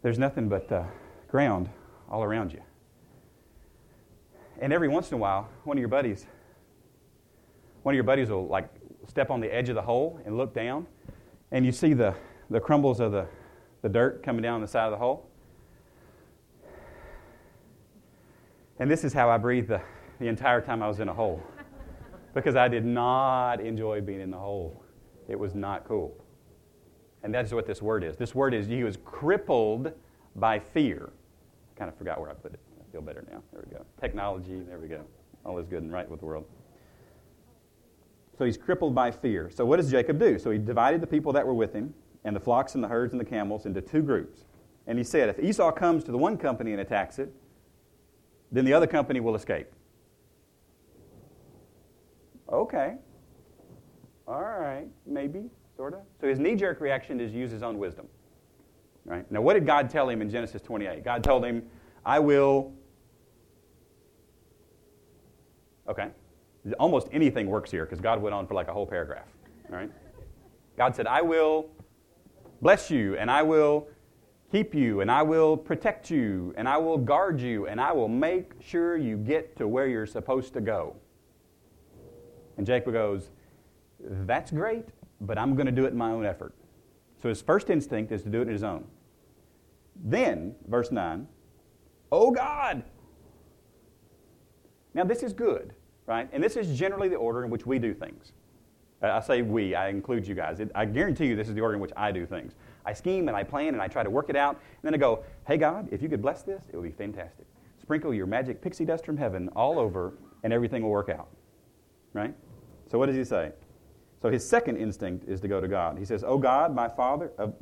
there's 0.00 0.18
nothing 0.18 0.48
but 0.48 0.70
uh, 0.70 0.84
ground 1.26 1.68
all 2.08 2.22
around 2.22 2.52
you. 2.52 2.62
And 4.60 4.72
every 4.72 4.86
once 4.86 5.10
in 5.10 5.14
a 5.14 5.18
while, 5.18 5.48
one 5.64 5.76
of 5.76 5.80
your 5.80 5.88
buddies, 5.88 6.28
one 7.82 7.94
of 7.94 7.96
your 7.96 8.04
buddies 8.04 8.30
will 8.30 8.46
like 8.46 8.68
step 9.08 9.32
on 9.32 9.40
the 9.40 9.52
edge 9.52 9.68
of 9.68 9.74
the 9.74 9.82
hole 9.82 10.20
and 10.24 10.36
look 10.36 10.54
down, 10.54 10.86
and 11.50 11.66
you 11.66 11.72
see 11.72 11.94
the, 11.94 12.14
the 12.48 12.60
crumbles 12.60 13.00
of 13.00 13.10
the, 13.10 13.26
the 13.82 13.88
dirt 13.88 14.22
coming 14.22 14.40
down 14.40 14.60
the 14.60 14.68
side 14.68 14.84
of 14.84 14.92
the 14.92 14.98
hole. 14.98 15.28
And 18.78 18.88
this 18.88 19.02
is 19.02 19.12
how 19.12 19.28
I 19.28 19.36
breathed 19.36 19.66
the, 19.66 19.80
the 20.20 20.28
entire 20.28 20.60
time 20.60 20.80
I 20.80 20.86
was 20.86 21.00
in 21.00 21.08
a 21.08 21.14
hole. 21.14 21.42
Because 22.34 22.56
I 22.56 22.68
did 22.68 22.84
not 22.84 23.60
enjoy 23.60 24.00
being 24.00 24.20
in 24.20 24.30
the 24.30 24.38
hole. 24.38 24.82
It 25.28 25.38
was 25.38 25.54
not 25.54 25.86
cool. 25.86 26.16
And 27.22 27.32
that's 27.32 27.52
what 27.52 27.66
this 27.66 27.80
word 27.80 28.02
is. 28.02 28.16
This 28.16 28.34
word 28.34 28.54
is 28.54 28.66
he 28.66 28.84
was 28.84 28.98
crippled 29.04 29.92
by 30.36 30.58
fear. 30.58 31.10
I 31.74 31.78
Kind 31.78 31.90
of 31.90 31.96
forgot 31.96 32.20
where 32.20 32.30
I 32.30 32.34
put 32.34 32.54
it. 32.54 32.60
I 32.80 32.90
feel 32.90 33.02
better 33.02 33.24
now. 33.30 33.42
There 33.52 33.62
we 33.64 33.72
go. 33.72 33.84
Technology, 34.00 34.60
there 34.66 34.78
we 34.78 34.88
go. 34.88 35.02
All 35.44 35.58
is 35.58 35.66
good 35.66 35.82
and 35.82 35.92
right 35.92 36.08
with 36.08 36.20
the 36.20 36.26
world. 36.26 36.44
So 38.38 38.44
he's 38.44 38.56
crippled 38.56 38.94
by 38.94 39.10
fear. 39.10 39.50
So 39.50 39.64
what 39.64 39.76
does 39.76 39.90
Jacob 39.90 40.18
do? 40.18 40.38
So 40.38 40.50
he 40.50 40.58
divided 40.58 41.00
the 41.00 41.06
people 41.06 41.32
that 41.34 41.46
were 41.46 41.54
with 41.54 41.72
him 41.72 41.94
and 42.24 42.34
the 42.34 42.40
flocks 42.40 42.74
and 42.74 42.82
the 42.82 42.88
herds 42.88 43.12
and 43.12 43.20
the 43.20 43.24
camels 43.24 43.66
into 43.66 43.80
two 43.80 44.02
groups. 44.02 44.44
And 44.86 44.98
he 44.98 45.04
said, 45.04 45.28
if 45.28 45.38
Esau 45.38 45.70
comes 45.72 46.02
to 46.04 46.12
the 46.12 46.18
one 46.18 46.36
company 46.36 46.72
and 46.72 46.80
attacks 46.80 47.18
it, 47.18 47.32
then 48.50 48.64
the 48.64 48.72
other 48.72 48.86
company 48.86 49.20
will 49.20 49.34
escape. 49.34 49.68
Okay. 52.52 52.94
All 54.28 54.42
right. 54.42 54.86
Maybe, 55.06 55.50
sort 55.76 55.94
of. 55.94 56.00
So 56.20 56.28
his 56.28 56.38
knee 56.38 56.54
jerk 56.54 56.80
reaction 56.80 57.18
is 57.20 57.32
use 57.32 57.50
his 57.50 57.62
own 57.62 57.78
wisdom. 57.78 58.06
Right? 59.04 59.28
Now, 59.32 59.40
what 59.40 59.54
did 59.54 59.66
God 59.66 59.90
tell 59.90 60.08
him 60.08 60.22
in 60.22 60.30
Genesis 60.30 60.62
28? 60.62 61.02
God 61.02 61.24
told 61.24 61.44
him, 61.44 61.64
I 62.04 62.18
will. 62.18 62.72
Okay. 65.88 66.08
Almost 66.78 67.08
anything 67.10 67.48
works 67.48 67.70
here 67.70 67.84
because 67.84 68.00
God 68.00 68.22
went 68.22 68.34
on 68.34 68.46
for 68.46 68.54
like 68.54 68.68
a 68.68 68.72
whole 68.72 68.86
paragraph. 68.86 69.26
All 69.70 69.76
right? 69.76 69.90
God 70.76 70.94
said, 70.94 71.06
I 71.06 71.22
will 71.22 71.70
bless 72.60 72.90
you, 72.90 73.16
and 73.16 73.30
I 73.30 73.42
will 73.42 73.88
keep 74.52 74.74
you, 74.74 75.00
and 75.00 75.10
I 75.10 75.22
will 75.22 75.56
protect 75.56 76.10
you, 76.10 76.54
and 76.56 76.68
I 76.68 76.76
will 76.76 76.98
guard 76.98 77.40
you, 77.40 77.66
and 77.66 77.80
I 77.80 77.90
will 77.92 78.08
make 78.08 78.52
sure 78.60 78.96
you 78.96 79.16
get 79.16 79.56
to 79.56 79.66
where 79.66 79.88
you're 79.88 80.06
supposed 80.06 80.54
to 80.54 80.60
go. 80.60 80.94
And 82.56 82.66
Jacob 82.66 82.92
goes, 82.92 83.30
That's 84.00 84.50
great, 84.50 84.86
but 85.20 85.38
I'm 85.38 85.54
going 85.54 85.66
to 85.66 85.72
do 85.72 85.84
it 85.84 85.92
in 85.92 85.98
my 85.98 86.10
own 86.10 86.26
effort. 86.26 86.54
So 87.22 87.28
his 87.28 87.40
first 87.40 87.70
instinct 87.70 88.12
is 88.12 88.22
to 88.22 88.28
do 88.28 88.40
it 88.40 88.42
in 88.42 88.52
his 88.52 88.64
own. 88.64 88.84
Then, 90.04 90.54
verse 90.66 90.90
9, 90.90 91.26
Oh 92.10 92.30
God! 92.30 92.82
Now, 94.94 95.04
this 95.04 95.22
is 95.22 95.32
good, 95.32 95.72
right? 96.06 96.28
And 96.32 96.42
this 96.42 96.56
is 96.56 96.78
generally 96.78 97.08
the 97.08 97.16
order 97.16 97.44
in 97.44 97.50
which 97.50 97.64
we 97.64 97.78
do 97.78 97.94
things. 97.94 98.32
I 99.02 99.20
say 99.20 99.42
we, 99.42 99.74
I 99.74 99.88
include 99.88 100.26
you 100.28 100.34
guys. 100.34 100.60
I 100.74 100.84
guarantee 100.84 101.26
you 101.26 101.34
this 101.34 101.48
is 101.48 101.54
the 101.54 101.60
order 101.60 101.74
in 101.74 101.80
which 101.80 101.90
I 101.96 102.12
do 102.12 102.24
things. 102.24 102.54
I 102.84 102.92
scheme 102.92 103.28
and 103.28 103.36
I 103.36 103.42
plan 103.42 103.68
and 103.68 103.80
I 103.80 103.88
try 103.88 104.02
to 104.02 104.10
work 104.10 104.28
it 104.28 104.36
out. 104.36 104.54
And 104.54 104.82
then 104.82 104.94
I 104.94 104.96
go, 104.96 105.24
hey, 105.46 105.56
God, 105.56 105.88
if 105.90 106.02
you 106.02 106.08
could 106.08 106.22
bless 106.22 106.42
this, 106.42 106.64
it 106.72 106.76
would 106.76 106.84
be 106.84 106.92
fantastic. 106.92 107.46
Sprinkle 107.80 108.14
your 108.14 108.26
magic 108.26 108.62
pixie 108.62 108.84
dust 108.84 109.04
from 109.04 109.16
heaven 109.16 109.48
all 109.56 109.78
over, 109.78 110.14
and 110.44 110.52
everything 110.52 110.82
will 110.82 110.90
work 110.90 111.08
out. 111.08 111.28
Right? 112.12 112.34
So 112.90 112.98
what 112.98 113.06
does 113.06 113.16
he 113.16 113.24
say? 113.24 113.52
So 114.20 114.30
his 114.30 114.46
second 114.48 114.76
instinct 114.76 115.28
is 115.28 115.40
to 115.40 115.48
go 115.48 115.60
to 115.60 115.68
God. 115.68 115.98
He 115.98 116.04
says, 116.04 116.22
"O 116.22 116.38
God, 116.38 116.74
my 116.74 116.88
father, 116.88 117.32
of, 117.38 117.54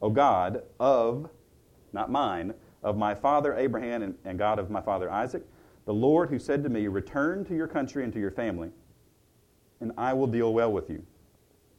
oh 0.00 0.10
God 0.10 0.62
of, 0.78 1.28
not 1.92 2.10
mine, 2.10 2.54
of 2.82 2.96
my 2.96 3.14
father 3.14 3.54
Abraham 3.54 4.02
and, 4.02 4.14
and 4.24 4.38
God 4.38 4.58
of 4.58 4.70
my 4.70 4.80
father 4.80 5.10
Isaac, 5.10 5.44
the 5.86 5.94
Lord 5.94 6.30
who 6.30 6.38
said 6.38 6.62
to 6.62 6.68
me, 6.68 6.86
Return 6.86 7.44
to 7.46 7.54
your 7.54 7.66
country 7.66 8.04
and 8.04 8.12
to 8.12 8.20
your 8.20 8.30
family 8.30 8.70
and 9.84 9.92
I 9.98 10.14
will 10.14 10.26
deal 10.26 10.52
well 10.52 10.72
with 10.72 10.88
you. 10.88 11.04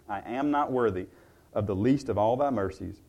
I 0.08 0.22
am 0.26 0.52
not 0.52 0.72
worthy 0.72 1.08
of 1.54 1.66
the 1.66 1.76
least 1.76 2.08
of 2.08 2.18
all 2.18 2.38
thy 2.38 2.52
mercies 2.52 3.02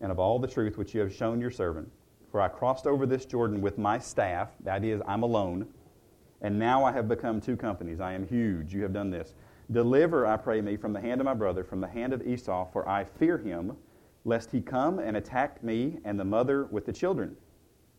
and 0.00 0.12
of 0.12 0.18
all 0.18 0.38
the 0.38 0.46
truth 0.46 0.78
which 0.78 0.94
you 0.94 1.00
have 1.00 1.12
shown 1.12 1.40
your 1.40 1.50
servant. 1.50 1.90
For 2.30 2.40
I 2.40 2.48
crossed 2.48 2.86
over 2.86 3.04
this 3.04 3.26
Jordan 3.26 3.60
with 3.60 3.78
my 3.78 3.98
staff, 3.98 4.50
that 4.60 4.84
is, 4.84 5.00
I'm 5.06 5.24
alone, 5.24 5.66
and 6.44 6.58
now 6.58 6.84
I 6.84 6.92
have 6.92 7.08
become 7.08 7.40
two 7.40 7.56
companies. 7.56 8.00
I 8.00 8.12
am 8.12 8.28
huge. 8.28 8.74
You 8.74 8.82
have 8.82 8.92
done 8.92 9.10
this. 9.10 9.32
Deliver, 9.72 10.26
I 10.26 10.36
pray 10.36 10.60
me, 10.60 10.76
from 10.76 10.92
the 10.92 11.00
hand 11.00 11.22
of 11.22 11.24
my 11.24 11.32
brother, 11.32 11.64
from 11.64 11.80
the 11.80 11.88
hand 11.88 12.12
of 12.12 12.20
Esau, 12.26 12.70
for 12.70 12.86
I 12.86 13.02
fear 13.02 13.38
him, 13.38 13.74
lest 14.26 14.52
he 14.52 14.60
come 14.60 14.98
and 14.98 15.16
attack 15.16 15.64
me 15.64 16.00
and 16.04 16.20
the 16.20 16.24
mother 16.24 16.66
with 16.66 16.84
the 16.84 16.92
children. 16.92 17.34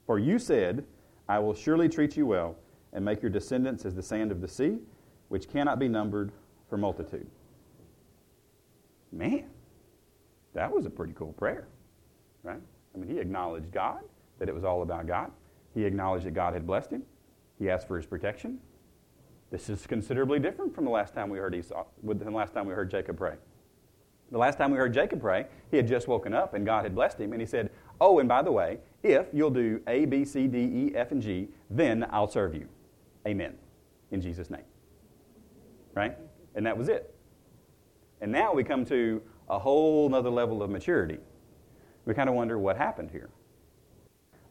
For 0.06 0.20
you 0.20 0.38
said, 0.38 0.86
I 1.28 1.40
will 1.40 1.56
surely 1.56 1.90
treat 1.90 2.16
you 2.16 2.28
well, 2.28 2.56
and 2.94 3.04
make 3.04 3.24
your 3.24 3.32
descendants 3.32 3.84
as 3.84 3.96
the 3.96 4.04
sand 4.04 4.32
of 4.32 4.42
the 4.42 4.48
sea 4.48 4.78
which 5.30 5.50
cannot 5.50 5.80
be 5.80 5.88
numbered 5.88 6.32
for 6.70 6.78
multitude. 6.78 7.28
Man, 9.12 9.46
that 10.54 10.72
was 10.72 10.86
a 10.86 10.92
pretty 10.92 11.14
cool 11.14 11.34
prayer, 11.34 11.68
right? 12.44 12.62
I 12.94 12.98
mean, 13.00 13.10
he 13.10 13.18
acknowledged 13.18 13.72
God, 13.72 14.02
that 14.38 14.48
it 14.50 14.54
was 14.54 14.64
all 14.64 14.84
about 14.84 15.08
God. 15.08 15.32
He 15.74 15.84
acknowledged 15.84 16.28
that 16.28 16.36
God 16.36 16.54
had 16.54 16.68
blessed 16.68 16.92
him. 16.92 17.04
He 17.60 17.70
asked 17.70 17.88
for 17.88 17.98
his 17.98 18.06
protection. 18.06 18.60
This 19.52 19.70
is 19.70 19.88
considerably 19.88 20.40
different 20.40 20.74
from 20.76 20.86
the 20.86 20.92
last 20.92 21.14
time 21.14 21.30
we 21.30 21.38
heard 21.38 21.56
Esau, 21.56 21.86
the 22.04 22.32
last 22.32 22.54
time 22.54 22.66
we 22.66 22.74
heard 22.74 22.90
Jacob 22.92 23.18
pray. 23.18 23.36
The 24.32 24.38
last 24.38 24.58
time 24.58 24.72
we 24.72 24.78
heard 24.78 24.94
Jacob 24.94 25.22
pray, 25.22 25.46
he 25.70 25.78
had 25.78 25.88
just 25.88 26.08
woken 26.08 26.34
up 26.34 26.54
and 26.54 26.66
God 26.66 26.84
had 26.84 26.96
blessed 26.96 27.20
him, 27.20 27.32
and 27.32 27.42
he 27.42 27.46
said, 27.46 27.70
Oh, 28.02 28.20
and 28.20 28.28
by 28.28 28.42
the 28.42 28.52
way, 28.52 28.80
if 29.04 29.28
you'll 29.32 29.52
do 29.52 29.82
A, 29.88 30.06
B, 30.06 30.26
C, 30.26 30.48
D, 30.48 30.58
E, 30.58 30.92
F, 30.96 31.12
and 31.12 31.22
G, 31.22 31.50
then 31.70 32.06
I'll 32.10 32.28
serve 32.28 32.56
you. 32.56 32.68
Amen. 33.28 33.54
In 34.12 34.20
Jesus' 34.20 34.50
name 34.50 34.64
right? 35.96 36.16
And 36.54 36.66
that 36.66 36.78
was 36.78 36.90
it. 36.90 37.16
And 38.22 38.32
now 38.32 38.54
we 38.54 38.64
come 38.64 38.86
to 38.86 39.22
a 39.50 39.58
whole 39.58 40.14
other 40.14 40.30
level 40.30 40.62
of 40.62 40.70
maturity. 40.70 41.18
We 42.06 42.14
kind 42.14 42.30
of 42.30 42.36
wonder 42.36 42.60
what 42.60 42.78
happened 42.78 43.10
here. 43.12 43.30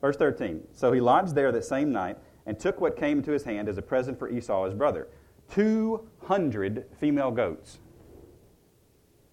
Verse 0.00 0.16
13 0.16 0.62
So 0.73 0.92
he 0.92 1.00
lodged 1.00 1.34
there 1.34 1.52
that 1.52 1.64
same 1.64 1.92
night 1.92 2.18
and 2.46 2.58
took 2.58 2.80
what 2.80 2.96
came 2.96 3.18
into 3.18 3.32
his 3.32 3.44
hand 3.44 3.68
as 3.68 3.78
a 3.78 3.82
present 3.82 4.18
for 4.18 4.28
Esau 4.28 4.64
his 4.64 4.74
brother 4.74 5.08
200 5.50 6.86
female 6.98 7.30
goats 7.30 7.78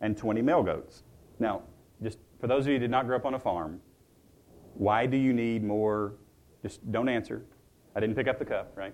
and 0.02 0.18
20 0.18 0.42
male 0.42 0.64
goats. 0.64 1.04
Now, 1.40 1.62
just 2.04 2.18
for 2.40 2.48
those 2.48 2.66
of 2.66 2.68
you 2.68 2.74
who 2.74 2.80
did 2.80 2.92
not 2.92 3.06
grow 3.06 3.16
up 3.16 3.26
on 3.26 3.36
a 3.36 3.40
farm, 3.40 3.80
why 4.74 5.06
do 5.06 5.18
you 5.18 5.32
need 5.32 5.64
more? 5.64 6.14
Just 6.62 6.92
don't 6.92 7.08
answer. 7.08 7.44
I 7.96 8.00
didn't 8.00 8.16
pick 8.16 8.28
up 8.28 8.40
the 8.40 8.46
cup, 8.46 8.72
right? 8.76 8.94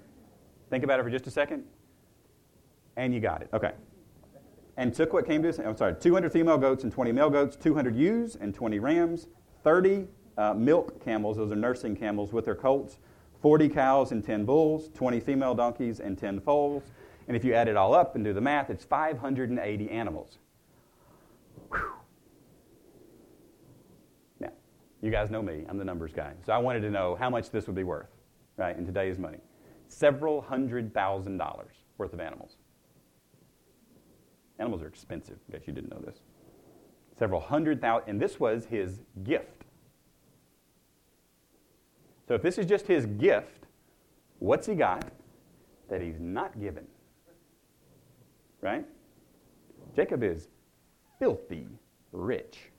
Think 0.70 0.84
about 0.84 1.00
it 1.00 1.04
for 1.04 1.10
just 1.10 1.28
a 1.28 1.32
second. 1.32 1.64
And 2.96 3.14
you 3.14 3.20
got 3.20 3.42
it. 3.42 3.50
Okay. 3.54 3.72
And 4.76 4.94
took 4.94 5.14
what 5.14 5.26
came 5.26 5.42
to 5.42 5.48
his, 5.48 5.60
I'm 5.60 5.78
sorry, 5.78 5.96
200 6.00 6.32
female 6.32 6.58
goats 6.58 6.84
and 6.84 6.92
20 6.92 7.12
male 7.12 7.30
goats, 7.30 7.56
200 7.56 7.96
ewes 7.96 8.36
and 8.36 8.54
20 8.54 8.80
rams, 8.80 9.28
30 9.64 10.08
uh, 10.38 10.54
milk 10.54 11.04
camels, 11.04 11.38
those 11.38 11.52
are 11.52 11.56
nursing 11.56 11.96
camels 11.96 12.32
with 12.32 12.46
their 12.46 12.56
colts, 12.56 13.00
40 13.42 13.70
cows 13.70 14.12
and 14.12 14.24
10 14.24 14.46
bulls, 14.46 14.90
20 14.94 15.20
female 15.20 15.54
donkeys 15.54 16.00
and 16.00 16.18
10 16.18 16.40
foals. 16.42 16.84
And 17.28 17.36
if 17.36 17.44
you 17.44 17.54
add 17.54 17.68
it 17.68 17.76
all 17.76 17.94
up 17.94 18.16
and 18.16 18.24
do 18.24 18.34
the 18.34 18.42
math, 18.42 18.70
it's 18.70 18.84
580 18.84 19.90
animals. 19.90 20.38
Whew. 21.72 21.92
Now, 24.40 24.52
you 25.02 25.12
guys 25.12 25.30
know 25.30 25.42
me, 25.42 25.66
I'm 25.68 25.78
the 25.78 25.86
numbers 25.86 26.14
guy. 26.14 26.34
So 26.46 26.54
I 26.54 26.58
wanted 26.58 26.82
to 26.82 26.90
know 26.90 27.16
how 27.16 27.30
much 27.30 27.50
this 27.52 27.68
would 27.68 27.76
be 27.76 27.84
worth, 27.84 28.10
right, 28.56 28.78
in 28.78 28.86
today's 28.86 29.20
money. 29.20 29.40
Several 29.90 30.42
hundred 30.42 30.94
thousand 30.94 31.38
dollars 31.38 31.76
worth 31.98 32.14
of 32.14 32.20
animals. 32.20 32.58
Animals 34.60 34.82
are 34.82 34.88
expensive, 34.88 35.38
in 35.48 35.60
case 35.60 35.68
you 35.68 35.74
didn't 35.74 35.92
know 35.92 36.02
this. 36.04 36.18
Several 37.20 37.40
hundred 37.40 37.82
thousand, 37.82 38.10
and 38.10 38.22
this 38.22 38.40
was 38.40 38.66
his 38.66 39.00
gift. 39.24 39.57
So 42.28 42.34
if 42.36 42.42
this 42.42 42.58
is 42.58 42.66
just 42.66 42.88
his 42.88 43.06
gift, 43.06 43.66
what's 44.40 44.68
he 44.68 44.76
got 44.76 45.06
that 45.90 46.02
he's 46.02 46.20
not 46.20 46.60
given? 46.60 46.86
Right? 48.62 48.86
Jacob 49.96 50.24
is 50.24 50.50
filthy 51.20 51.68
rich. 52.12 52.72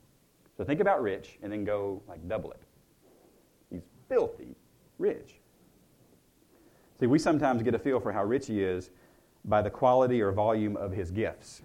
So 0.56 0.64
think 0.64 0.80
about 0.80 1.02
rich 1.02 1.38
and 1.42 1.52
then 1.52 1.64
go 1.64 2.02
like 2.06 2.26
double 2.28 2.50
it. 2.50 2.62
He's 3.70 3.82
filthy 4.08 4.54
rich. 4.98 5.40
See, 7.00 7.06
we 7.06 7.18
sometimes 7.18 7.62
get 7.62 7.74
a 7.74 7.78
feel 7.78 8.00
for 8.00 8.12
how 8.12 8.24
rich 8.24 8.48
he 8.48 8.62
is 8.62 8.90
by 9.44 9.62
the 9.62 9.70
quality 9.70 10.20
or 10.20 10.32
volume 10.32 10.76
of 10.76 10.92
his 10.92 11.10
gifts. 11.10 11.62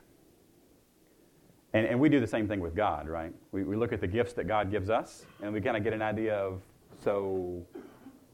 And, 1.74 1.88
and 1.88 2.00
we 2.00 2.08
do 2.08 2.20
the 2.20 2.28
same 2.28 2.48
thing 2.48 2.60
with 2.60 2.76
God, 2.76 3.08
right? 3.08 3.34
We, 3.52 3.64
we 3.64 3.76
look 3.76 3.92
at 3.92 4.00
the 4.00 4.08
gifts 4.08 4.34
that 4.34 4.48
God 4.48 4.70
gives 4.70 4.92
us, 4.92 5.26
and 5.42 5.52
we 5.52 5.60
kind 5.60 5.76
of 5.76 5.84
get 5.84 5.92
an 5.92 6.04
idea 6.04 6.36
of 6.36 6.62
so 7.04 7.66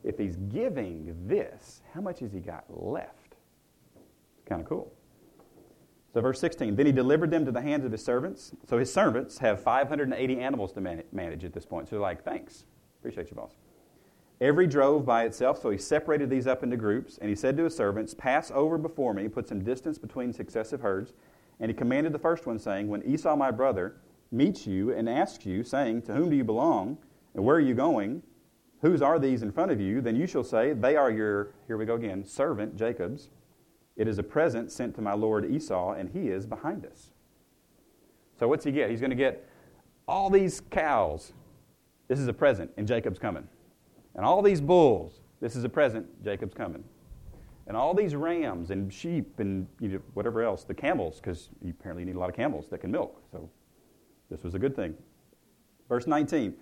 if 0.03 0.17
he's 0.17 0.35
giving 0.35 1.15
this, 1.27 1.81
how 1.93 2.01
much 2.01 2.19
has 2.19 2.31
he 2.31 2.39
got 2.39 2.65
left? 2.69 3.35
It's 3.95 4.45
kind 4.47 4.61
of 4.61 4.67
cool. 4.67 4.93
So, 6.13 6.21
verse 6.21 6.39
16, 6.39 6.75
then 6.75 6.85
he 6.87 6.91
delivered 6.91 7.29
them 7.29 7.45
to 7.45 7.51
the 7.51 7.61
hands 7.61 7.85
of 7.85 7.91
his 7.91 8.03
servants. 8.03 8.51
So, 8.67 8.79
his 8.79 8.91
servants 8.91 9.37
have 9.37 9.61
580 9.61 10.39
animals 10.39 10.71
to 10.73 10.81
man- 10.81 11.03
manage 11.11 11.45
at 11.45 11.53
this 11.53 11.65
point. 11.65 11.87
So, 11.87 11.95
they're 11.95 12.01
like, 12.01 12.23
thanks. 12.23 12.65
Appreciate 12.99 13.29
you, 13.29 13.35
boss. 13.35 13.57
Every 14.41 14.67
drove 14.67 15.05
by 15.05 15.25
itself, 15.25 15.61
so 15.61 15.69
he 15.69 15.77
separated 15.77 16.29
these 16.29 16.47
up 16.47 16.63
into 16.63 16.77
groups, 16.77 17.17
and 17.19 17.29
he 17.29 17.35
said 17.35 17.57
to 17.57 17.65
his 17.65 17.75
servants, 17.75 18.13
Pass 18.13 18.51
over 18.51 18.77
before 18.77 19.13
me, 19.13 19.27
put 19.27 19.47
some 19.47 19.63
distance 19.63 19.99
between 19.99 20.33
successive 20.33 20.81
herds. 20.81 21.13
And 21.59 21.69
he 21.69 21.75
commanded 21.75 22.13
the 22.13 22.19
first 22.19 22.47
one, 22.47 22.57
saying, 22.57 22.87
When 22.87 23.03
Esau 23.03 23.35
my 23.35 23.51
brother 23.51 23.97
meets 24.31 24.65
you 24.65 24.93
and 24.93 25.09
asks 25.09 25.45
you, 25.45 25.63
saying, 25.63 26.03
To 26.03 26.13
whom 26.13 26.29
do 26.29 26.37
you 26.37 26.45
belong? 26.45 26.97
And 27.35 27.43
where 27.43 27.57
are 27.57 27.61
you 27.61 27.75
going? 27.75 28.23
Whose 28.81 29.01
are 29.01 29.19
these 29.19 29.41
in 29.41 29.51
front 29.51 29.71
of 29.71 29.81
you? 29.81 30.01
Then 30.01 30.15
you 30.15 30.25
shall 30.25 30.43
say, 30.43 30.73
They 30.73 30.95
are 30.95 31.11
your, 31.11 31.53
here 31.67 31.77
we 31.77 31.85
go 31.85 31.95
again, 31.95 32.23
servant 32.23 32.77
Jacob's. 32.77 33.29
It 33.97 34.07
is 34.07 34.17
a 34.17 34.23
present 34.23 34.71
sent 34.71 34.95
to 34.95 35.01
my 35.01 35.13
lord 35.13 35.49
Esau, 35.51 35.91
and 35.91 36.09
he 36.09 36.29
is 36.29 36.45
behind 36.45 36.85
us. 36.85 37.11
So 38.39 38.47
what's 38.47 38.63
he 38.63 38.71
get? 38.71 38.89
He's 38.89 39.01
going 39.01 39.09
to 39.09 39.15
get 39.15 39.45
all 40.07 40.29
these 40.29 40.61
cows. 40.71 41.33
This 42.07 42.19
is 42.19 42.27
a 42.27 42.33
present, 42.33 42.71
and 42.77 42.87
Jacob's 42.87 43.19
coming. 43.19 43.45
And 44.15 44.25
all 44.25 44.41
these 44.41 44.61
bulls. 44.61 45.19
This 45.41 45.55
is 45.55 45.63
a 45.65 45.69
present, 45.69 46.07
Jacob's 46.23 46.53
coming. 46.53 46.83
And 47.67 47.77
all 47.77 47.93
these 47.93 48.15
rams 48.15 48.71
and 48.71 48.91
sheep 48.91 49.39
and 49.39 49.67
you 49.79 49.89
know, 49.89 50.01
whatever 50.13 50.41
else, 50.41 50.63
the 50.63 50.73
camels, 50.73 51.17
because 51.17 51.49
you 51.61 51.71
apparently 51.77 52.05
need 52.05 52.15
a 52.15 52.19
lot 52.19 52.29
of 52.29 52.35
camels 52.35 52.67
that 52.69 52.79
can 52.79 52.91
milk. 52.91 53.21
So 53.31 53.49
this 54.31 54.43
was 54.43 54.55
a 54.55 54.59
good 54.59 54.75
thing. 54.75 54.95
Verse 55.87 56.07
19. 56.07 56.55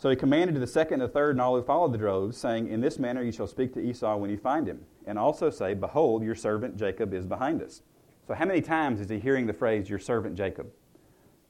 So 0.00 0.08
he 0.08 0.16
commanded 0.16 0.54
to 0.54 0.60
the 0.60 0.66
second 0.66 1.02
and 1.02 1.02
the 1.02 1.12
third 1.12 1.32
and 1.32 1.42
all 1.42 1.54
who 1.54 1.62
followed 1.62 1.92
the 1.92 1.98
droves, 1.98 2.38
saying, 2.38 2.68
In 2.68 2.80
this 2.80 2.98
manner 2.98 3.22
you 3.22 3.30
shall 3.30 3.46
speak 3.46 3.74
to 3.74 3.80
Esau 3.80 4.16
when 4.16 4.30
you 4.30 4.38
find 4.38 4.66
him, 4.66 4.80
and 5.04 5.18
also 5.18 5.50
say, 5.50 5.74
Behold, 5.74 6.24
your 6.24 6.34
servant 6.34 6.78
Jacob 6.78 7.12
is 7.12 7.26
behind 7.26 7.60
us. 7.60 7.82
So 8.26 8.32
how 8.32 8.46
many 8.46 8.62
times 8.62 9.02
is 9.02 9.10
he 9.10 9.18
hearing 9.18 9.46
the 9.46 9.52
phrase, 9.52 9.90
Your 9.90 9.98
servant 9.98 10.36
Jacob? 10.36 10.72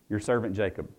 Your 0.08 0.18
servant 0.18 0.56
Jacob. 0.56 0.90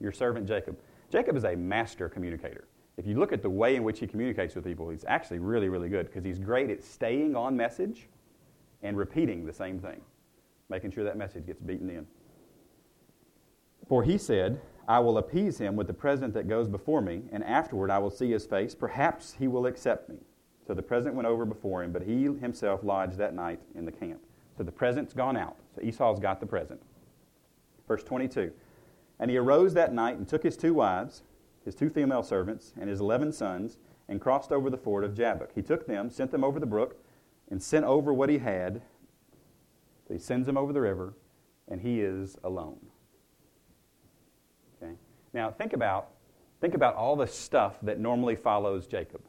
Your 0.00 0.10
servant 0.10 0.48
Jacob. 0.48 0.76
Jacob 1.08 1.36
is 1.36 1.44
a 1.44 1.54
master 1.54 2.08
communicator. 2.08 2.66
If 2.96 3.06
you 3.06 3.16
look 3.16 3.32
at 3.32 3.42
the 3.42 3.50
way 3.50 3.76
in 3.76 3.84
which 3.84 4.00
he 4.00 4.08
communicates 4.08 4.56
with 4.56 4.64
people, 4.64 4.88
he's 4.88 5.04
actually 5.06 5.38
really, 5.38 5.68
really 5.68 5.88
good 5.88 6.06
because 6.06 6.24
he's 6.24 6.40
great 6.40 6.68
at 6.68 6.82
staying 6.82 7.36
on 7.36 7.56
message 7.56 8.08
and 8.82 8.96
repeating 8.96 9.46
the 9.46 9.52
same 9.52 9.78
thing, 9.78 10.00
making 10.68 10.90
sure 10.90 11.04
that 11.04 11.16
message 11.16 11.46
gets 11.46 11.60
beaten 11.60 11.90
in. 11.90 12.08
For 13.88 14.02
he 14.02 14.18
said, 14.18 14.60
I 14.86 15.00
will 15.00 15.18
appease 15.18 15.58
him 15.58 15.76
with 15.76 15.86
the 15.86 15.94
present 15.94 16.34
that 16.34 16.48
goes 16.48 16.68
before 16.68 17.00
me, 17.00 17.22
and 17.32 17.42
afterward 17.44 17.90
I 17.90 17.98
will 17.98 18.10
see 18.10 18.30
his 18.30 18.46
face. 18.46 18.74
Perhaps 18.74 19.36
he 19.38 19.48
will 19.48 19.66
accept 19.66 20.08
me. 20.08 20.18
So 20.66 20.74
the 20.74 20.82
present 20.82 21.14
went 21.14 21.26
over 21.26 21.46
before 21.46 21.82
him, 21.82 21.92
but 21.92 22.02
he 22.02 22.24
himself 22.24 22.84
lodged 22.84 23.16
that 23.16 23.34
night 23.34 23.60
in 23.74 23.86
the 23.86 23.92
camp. 23.92 24.20
So 24.56 24.62
the 24.62 24.72
present's 24.72 25.14
gone 25.14 25.36
out. 25.36 25.56
So 25.74 25.82
Esau's 25.82 26.20
got 26.20 26.40
the 26.40 26.46
present. 26.46 26.80
Verse 27.86 28.02
22 28.02 28.52
And 29.18 29.30
he 29.30 29.38
arose 29.38 29.72
that 29.74 29.94
night 29.94 30.18
and 30.18 30.28
took 30.28 30.42
his 30.42 30.56
two 30.56 30.74
wives, 30.74 31.22
his 31.64 31.74
two 31.74 31.88
female 31.88 32.22
servants, 32.22 32.74
and 32.78 32.88
his 32.90 33.00
eleven 33.00 33.32
sons, 33.32 33.78
and 34.08 34.20
crossed 34.20 34.52
over 34.52 34.68
the 34.68 34.76
ford 34.76 35.04
of 35.04 35.14
Jabbok. 35.14 35.50
He 35.54 35.62
took 35.62 35.86
them, 35.86 36.10
sent 36.10 36.30
them 36.30 36.44
over 36.44 36.60
the 36.60 36.66
brook, 36.66 36.96
and 37.50 37.62
sent 37.62 37.84
over 37.84 38.12
what 38.12 38.28
he 38.28 38.38
had. 38.38 38.82
So 40.06 40.14
he 40.14 40.20
sends 40.20 40.46
them 40.46 40.56
over 40.56 40.72
the 40.72 40.80
river, 40.80 41.14
and 41.66 41.80
he 41.80 42.00
is 42.00 42.36
alone. 42.42 42.78
Now, 45.32 45.50
think 45.50 45.72
about, 45.72 46.10
think 46.60 46.74
about 46.74 46.94
all 46.94 47.16
the 47.16 47.26
stuff 47.26 47.76
that 47.82 47.98
normally 47.98 48.36
follows 48.36 48.86
Jacob. 48.86 49.22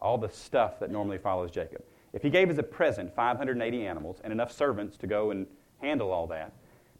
All 0.00 0.18
the 0.18 0.28
stuff 0.28 0.78
that 0.80 0.90
normally 0.90 1.18
follows 1.18 1.50
Jacob. 1.50 1.82
If 2.12 2.22
he 2.22 2.30
gave 2.30 2.50
as 2.50 2.58
a 2.58 2.62
present 2.62 3.14
580 3.14 3.86
animals 3.86 4.20
and 4.22 4.32
enough 4.32 4.52
servants 4.52 4.96
to 4.98 5.06
go 5.06 5.30
and 5.30 5.46
handle 5.80 6.10
all 6.10 6.26
that, 6.28 6.52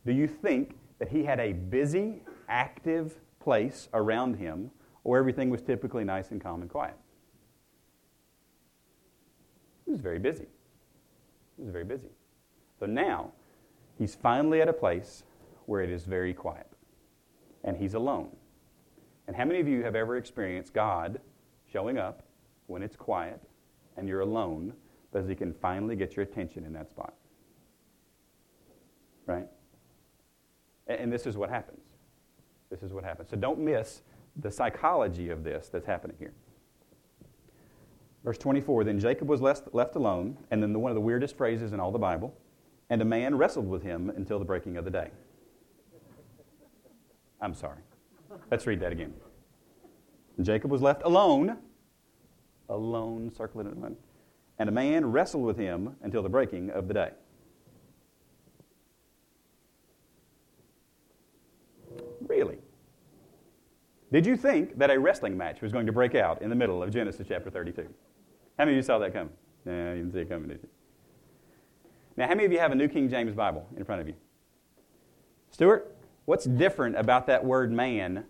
do 0.04 0.12
you 0.12 0.26
think 0.26 0.76
that 0.98 1.08
he 1.08 1.24
had 1.24 1.38
a 1.38 1.52
busy, 1.52 2.22
active 2.48 3.20
place 3.40 3.88
around 3.94 4.34
him 4.34 4.70
or 5.04 5.18
everything 5.18 5.50
was 5.50 5.62
typically 5.62 6.04
nice 6.04 6.30
and 6.30 6.40
calm 6.40 6.62
and 6.62 6.70
quiet? 6.70 6.96
He 9.84 9.92
was 9.92 10.00
very 10.00 10.18
busy. 10.18 10.46
He 11.56 11.62
was 11.62 11.72
very 11.72 11.84
busy. 11.84 12.08
So 12.78 12.86
now, 12.86 13.32
he's 13.96 14.14
finally 14.14 14.60
at 14.60 14.68
a 14.68 14.72
place 14.72 15.24
where 15.66 15.82
it 15.82 15.90
is 15.90 16.04
very 16.04 16.34
quiet 16.34 16.66
and 17.64 17.76
he's 17.76 17.94
alone. 17.94 18.34
And 19.26 19.36
how 19.36 19.44
many 19.44 19.60
of 19.60 19.68
you 19.68 19.82
have 19.82 19.94
ever 19.94 20.16
experienced 20.16 20.72
God 20.72 21.20
showing 21.70 21.98
up 21.98 22.22
when 22.66 22.82
it's 22.82 22.96
quiet 22.96 23.40
and 23.96 24.08
you're 24.08 24.20
alone 24.20 24.72
because 25.12 25.28
he 25.28 25.34
can 25.34 25.52
finally 25.52 25.96
get 25.96 26.16
your 26.16 26.24
attention 26.24 26.64
in 26.64 26.72
that 26.72 26.90
spot? 26.90 27.14
Right? 29.26 29.46
And 30.86 31.12
this 31.12 31.26
is 31.26 31.36
what 31.36 31.50
happens. 31.50 31.82
This 32.70 32.82
is 32.82 32.92
what 32.92 33.04
happens. 33.04 33.30
So 33.30 33.36
don't 33.36 33.58
miss 33.58 34.02
the 34.36 34.50
psychology 34.50 35.30
of 35.30 35.44
this 35.44 35.68
that's 35.68 35.86
happening 35.86 36.16
here. 36.18 36.32
Verse 38.24 38.38
24 38.38 38.84
Then 38.84 38.98
Jacob 38.98 39.28
was 39.28 39.40
left, 39.40 39.96
alone, 39.96 40.38
and 40.50 40.62
then 40.62 40.72
the, 40.72 40.78
one 40.78 40.90
of 40.90 40.94
the 40.94 41.00
weirdest 41.00 41.36
phrases 41.36 41.72
in 41.72 41.80
all 41.80 41.92
the 41.92 41.98
Bible, 41.98 42.34
and 42.90 43.02
a 43.02 43.04
man 43.04 43.36
wrestled 43.36 43.68
with 43.68 43.82
him 43.82 44.10
until 44.10 44.38
the 44.38 44.44
breaking 44.44 44.76
of 44.76 44.84
the 44.84 44.90
day. 44.90 45.10
I'm 47.40 47.54
sorry. 47.54 47.78
Let's 48.50 48.66
read 48.66 48.80
that 48.80 48.92
again. 48.92 49.14
Jacob 50.40 50.70
was 50.70 50.82
left 50.82 51.02
alone, 51.04 51.58
alone, 52.68 53.30
circle 53.30 53.60
it 53.60 53.66
in 53.66 53.96
and 54.58 54.68
a 54.68 54.72
man 54.72 55.06
wrestled 55.06 55.44
with 55.44 55.56
him 55.56 55.96
until 56.02 56.22
the 56.22 56.28
breaking 56.28 56.70
of 56.70 56.88
the 56.88 56.94
day. 56.94 57.10
Really? 62.26 62.58
Did 64.12 64.26
you 64.26 64.36
think 64.36 64.78
that 64.78 64.90
a 64.90 64.98
wrestling 64.98 65.36
match 65.36 65.60
was 65.60 65.70
going 65.70 65.86
to 65.86 65.92
break 65.92 66.14
out 66.14 66.42
in 66.42 66.50
the 66.50 66.56
middle 66.56 66.82
of 66.82 66.90
Genesis 66.90 67.26
chapter 67.28 67.50
32? 67.50 67.82
How 68.58 68.64
many 68.64 68.72
of 68.72 68.76
you 68.76 68.82
saw 68.82 68.98
that 68.98 69.12
coming? 69.12 69.32
No, 69.64 69.92
you 69.92 70.02
didn't 70.02 70.12
see 70.12 70.20
it 70.20 70.28
coming, 70.28 70.48
did 70.48 70.60
you? 70.62 70.68
Now, 72.16 72.26
how 72.26 72.34
many 72.34 72.46
of 72.46 72.52
you 72.52 72.58
have 72.58 72.72
a 72.72 72.74
New 72.74 72.88
King 72.88 73.08
James 73.08 73.34
Bible 73.34 73.66
in 73.76 73.84
front 73.84 74.00
of 74.00 74.08
you? 74.08 74.14
Stuart? 75.50 75.94
What's 76.28 76.44
different 76.44 76.94
about 76.94 77.26
that 77.28 77.42
word 77.42 77.72
man 77.72 78.26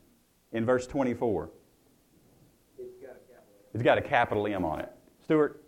in 0.53 0.65
verse 0.65 0.87
24? 0.87 1.51
It's 3.75 3.83
got 3.83 3.99
a 3.99 4.01
capital 4.01 4.47
M 4.47 4.65
on 4.65 4.79
it. 4.79 4.93
Stuart, 5.25 5.65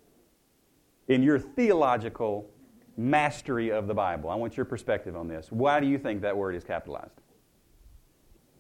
in 1.09 1.25
your 1.25 1.41
theological 1.41 2.49
mastery 2.97 3.73
of 3.73 3.89
the 3.89 3.95
Bible, 3.95 4.31
I 4.31 4.37
want 4.37 4.57
your 4.57 4.65
perspective 4.65 5.17
on 5.17 5.27
this. 5.27 5.51
Why 5.51 5.81
do 5.81 5.89
you 5.89 5.99
think 5.99 6.23
that 6.23 6.37
word 6.37 6.55
is 6.55 6.63
capitalized? 6.63 7.21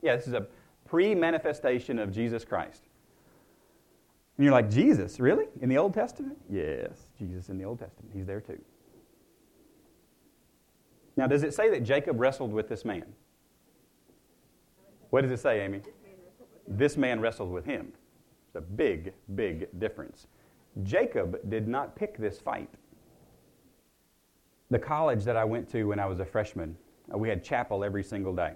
Yeah, 0.03 0.17
this 0.17 0.27
is 0.27 0.33
a 0.33 0.49
pre 0.89 1.15
manifestation 1.15 2.01
of 2.01 2.11
Jesus 2.11 2.45
Christ. 2.45 2.89
And 4.37 4.45
you're 4.45 4.53
like, 4.53 4.69
Jesus, 4.69 5.21
really? 5.21 5.47
In 5.61 5.69
the 5.69 5.79
Old 5.79 5.95
Testament? 5.95 6.39
Yes, 6.51 7.07
Jesus 7.17 7.51
in 7.51 7.57
the 7.57 7.67
Old 7.67 7.79
Testament. 7.79 8.11
He's 8.13 8.27
there 8.27 8.41
too. 8.41 8.61
Now, 11.17 11.29
does 11.29 11.45
it 11.45 11.55
say 11.55 11.71
that 11.71 11.85
Jacob 11.85 12.19
wrestled 12.19 12.53
with 12.53 12.69
this 12.69 12.85
man? 12.85 13.05
What 15.11 15.23
does 15.23 15.33
it 15.33 15.41
say, 15.41 15.61
Amy? 15.61 15.83
This 16.67 16.97
man 16.97 17.21
wrestled 17.21 17.51
with 17.51 17.65
him. 17.65 17.93
It's 18.47 18.57
a 18.57 18.61
big, 18.61 19.13
big 19.35 19.69
difference. 19.79 20.29
Jacob 20.85 21.39
did 21.51 21.67
not 21.67 21.97
pick 21.97 22.17
this 22.17 22.41
fight. 22.41 22.71
The 24.71 24.79
college 24.79 25.25
that 25.25 25.37
I 25.37 25.45
went 25.45 25.69
to 25.71 25.85
when 25.85 25.99
I 25.99 26.07
was 26.07 26.21
a 26.21 26.25
freshman, 26.25 26.77
uh, 27.13 27.19
we 27.19 27.29
had 27.29 27.43
chapel 27.43 27.83
every 27.83 28.05
single 28.05 28.35
day. 28.35 28.53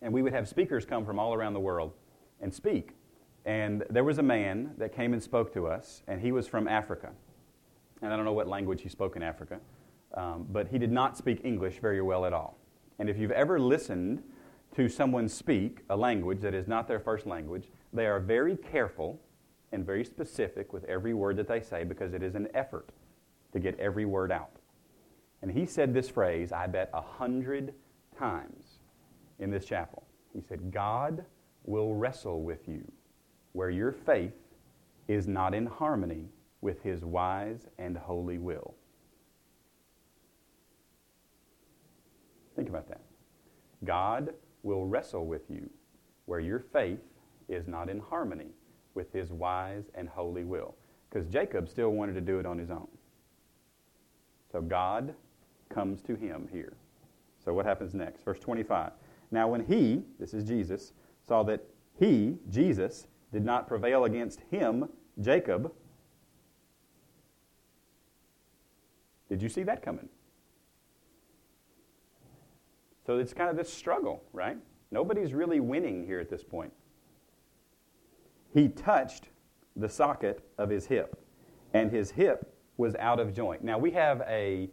And 0.00 0.12
we 0.12 0.22
would 0.22 0.32
have 0.32 0.48
speakers 0.48 0.84
come 0.84 1.04
from 1.04 1.18
all 1.18 1.34
around 1.34 1.54
the 1.54 1.60
world 1.60 1.92
and 2.40 2.54
speak. 2.54 2.92
And 3.44 3.82
there 3.90 4.04
was 4.04 4.18
a 4.18 4.22
man 4.22 4.74
that 4.78 4.94
came 4.94 5.12
and 5.12 5.20
spoke 5.22 5.52
to 5.54 5.66
us, 5.66 6.02
and 6.06 6.20
he 6.20 6.30
was 6.30 6.46
from 6.46 6.68
Africa. 6.68 7.10
And 8.00 8.12
I 8.12 8.16
don't 8.16 8.24
know 8.24 8.32
what 8.32 8.46
language 8.46 8.82
he 8.82 8.88
spoke 8.88 9.16
in 9.16 9.24
Africa, 9.24 9.58
um, 10.14 10.46
but 10.50 10.68
he 10.68 10.78
did 10.78 10.92
not 10.92 11.16
speak 11.16 11.40
English 11.42 11.80
very 11.80 12.00
well 12.00 12.24
at 12.24 12.32
all. 12.32 12.58
And 13.00 13.08
if 13.08 13.18
you've 13.18 13.32
ever 13.32 13.58
listened 13.58 14.22
to 14.76 14.88
someone 14.88 15.28
speak 15.28 15.80
a 15.90 15.96
language 15.96 16.40
that 16.40 16.54
is 16.54 16.68
not 16.68 16.86
their 16.86 17.00
first 17.00 17.26
language, 17.26 17.68
they 17.92 18.06
are 18.06 18.20
very 18.20 18.56
careful 18.56 19.20
and 19.72 19.84
very 19.84 20.04
specific 20.04 20.72
with 20.72 20.84
every 20.84 21.14
word 21.14 21.36
that 21.36 21.48
they 21.48 21.60
say 21.60 21.84
because 21.84 22.14
it 22.14 22.22
is 22.22 22.34
an 22.34 22.48
effort 22.54 22.90
to 23.52 23.58
get 23.58 23.78
every 23.78 24.04
word 24.04 24.32
out. 24.32 24.56
And 25.42 25.50
he 25.50 25.66
said 25.66 25.94
this 25.94 26.08
phrase, 26.08 26.52
I 26.52 26.66
bet, 26.66 26.90
a 26.92 27.00
hundred 27.00 27.74
times 28.18 28.78
in 29.38 29.50
this 29.50 29.64
chapel. 29.64 30.04
He 30.32 30.40
said, 30.40 30.72
God 30.72 31.24
will 31.64 31.94
wrestle 31.94 32.42
with 32.42 32.66
you 32.68 32.84
where 33.52 33.70
your 33.70 33.92
faith 33.92 34.34
is 35.06 35.26
not 35.26 35.54
in 35.54 35.66
harmony 35.66 36.28
with 36.60 36.82
his 36.82 37.04
wise 37.04 37.66
and 37.78 37.96
holy 37.96 38.38
will. 38.38 38.74
Think 42.56 42.68
about 42.68 42.88
that. 42.88 43.00
God 43.84 44.34
will 44.68 44.86
wrestle 44.86 45.26
with 45.26 45.50
you 45.50 45.68
where 46.26 46.40
your 46.40 46.60
faith 46.60 47.00
is 47.48 47.66
not 47.66 47.88
in 47.88 47.98
harmony 47.98 48.50
with 48.94 49.10
his 49.12 49.32
wise 49.32 49.84
and 49.94 50.08
holy 50.08 50.44
will. 50.44 50.74
Because 51.08 51.26
Jacob 51.26 51.68
still 51.68 51.90
wanted 51.90 52.12
to 52.14 52.20
do 52.20 52.38
it 52.38 52.44
on 52.44 52.58
his 52.58 52.70
own. 52.70 52.88
So 54.52 54.60
God 54.60 55.14
comes 55.70 56.02
to 56.02 56.14
him 56.14 56.48
here. 56.52 56.74
So 57.42 57.54
what 57.54 57.64
happens 57.64 57.94
next? 57.94 58.22
Verse 58.24 58.38
25. 58.40 58.92
Now, 59.30 59.48
when 59.48 59.64
he, 59.64 60.02
this 60.20 60.34
is 60.34 60.44
Jesus, 60.44 60.92
saw 61.26 61.42
that 61.44 61.64
he, 61.98 62.36
Jesus, 62.50 63.06
did 63.32 63.44
not 63.44 63.68
prevail 63.68 64.04
against 64.04 64.40
him, 64.50 64.88
Jacob, 65.20 65.72
did 69.30 69.42
you 69.42 69.48
see 69.48 69.62
that 69.62 69.82
coming? 69.82 70.08
So 73.08 73.16
it's 73.16 73.32
kind 73.32 73.48
of 73.48 73.56
this 73.56 73.72
struggle, 73.72 74.22
right? 74.34 74.58
Nobody's 74.90 75.32
really 75.32 75.60
winning 75.60 76.04
here 76.04 76.20
at 76.20 76.28
this 76.28 76.44
point. 76.44 76.70
He 78.52 78.68
touched 78.68 79.30
the 79.74 79.88
socket 79.88 80.46
of 80.58 80.68
his 80.68 80.84
hip, 80.84 81.18
and 81.72 81.90
his 81.90 82.10
hip 82.10 82.54
was 82.76 82.94
out 82.96 83.18
of 83.18 83.34
joint. 83.34 83.64
Now 83.64 83.78
we 83.78 83.92
have 83.92 84.20
a 84.28 84.68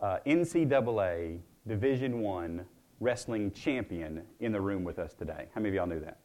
uh, 0.00 0.18
NCAA 0.24 1.40
Division 1.66 2.20
One 2.20 2.64
wrestling 3.00 3.50
champion 3.50 4.22
in 4.38 4.52
the 4.52 4.60
room 4.60 4.84
with 4.84 5.00
us 5.00 5.12
today. 5.12 5.48
How 5.52 5.60
many 5.60 5.70
of 5.70 5.74
y'all 5.74 5.88
knew 5.88 5.98
that? 5.98 6.18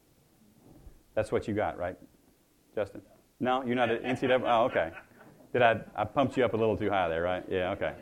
That's 1.16 1.32
what 1.32 1.48
you 1.48 1.56
got, 1.56 1.80
right, 1.80 1.98
Justin? 2.76 3.02
No, 3.40 3.64
you're 3.64 3.74
not 3.74 3.90
an 3.90 4.04
NCAA. 4.04 4.44
Oh, 4.46 4.66
okay. 4.66 4.92
Did 5.52 5.64
I? 5.64 5.80
I 5.96 6.04
pumped 6.04 6.38
you 6.38 6.46
up 6.46 6.54
a 6.54 6.58
little 6.58 6.78
too 6.78 6.92
high 6.92 7.10
there, 7.10 7.24
right? 7.24 7.44
Yeah, 7.50 7.72
okay. 7.72 7.96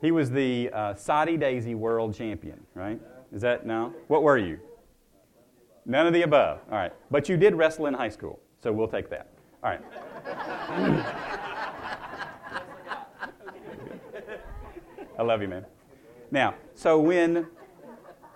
He 0.00 0.10
was 0.10 0.30
the 0.30 0.70
uh, 0.72 0.94
Soddy 0.94 1.36
Daisy 1.36 1.74
World 1.74 2.14
Champion, 2.14 2.60
right? 2.74 3.00
Is 3.32 3.42
that 3.42 3.66
no? 3.66 3.92
What 4.06 4.22
were 4.22 4.38
you? 4.38 4.60
None 5.84 6.06
of 6.06 6.12
the 6.12 6.22
above. 6.22 6.60
All 6.70 6.76
right, 6.76 6.92
but 7.10 7.28
you 7.28 7.36
did 7.36 7.54
wrestle 7.54 7.86
in 7.86 7.94
high 7.94 8.08
school, 8.08 8.38
so 8.62 8.72
we'll 8.72 8.88
take 8.88 9.10
that. 9.10 9.28
All 9.62 9.70
right. 9.70 9.80
I 15.18 15.22
love 15.22 15.42
you, 15.42 15.48
man. 15.48 15.66
Now, 16.30 16.54
so 16.74 17.00
when, 17.00 17.48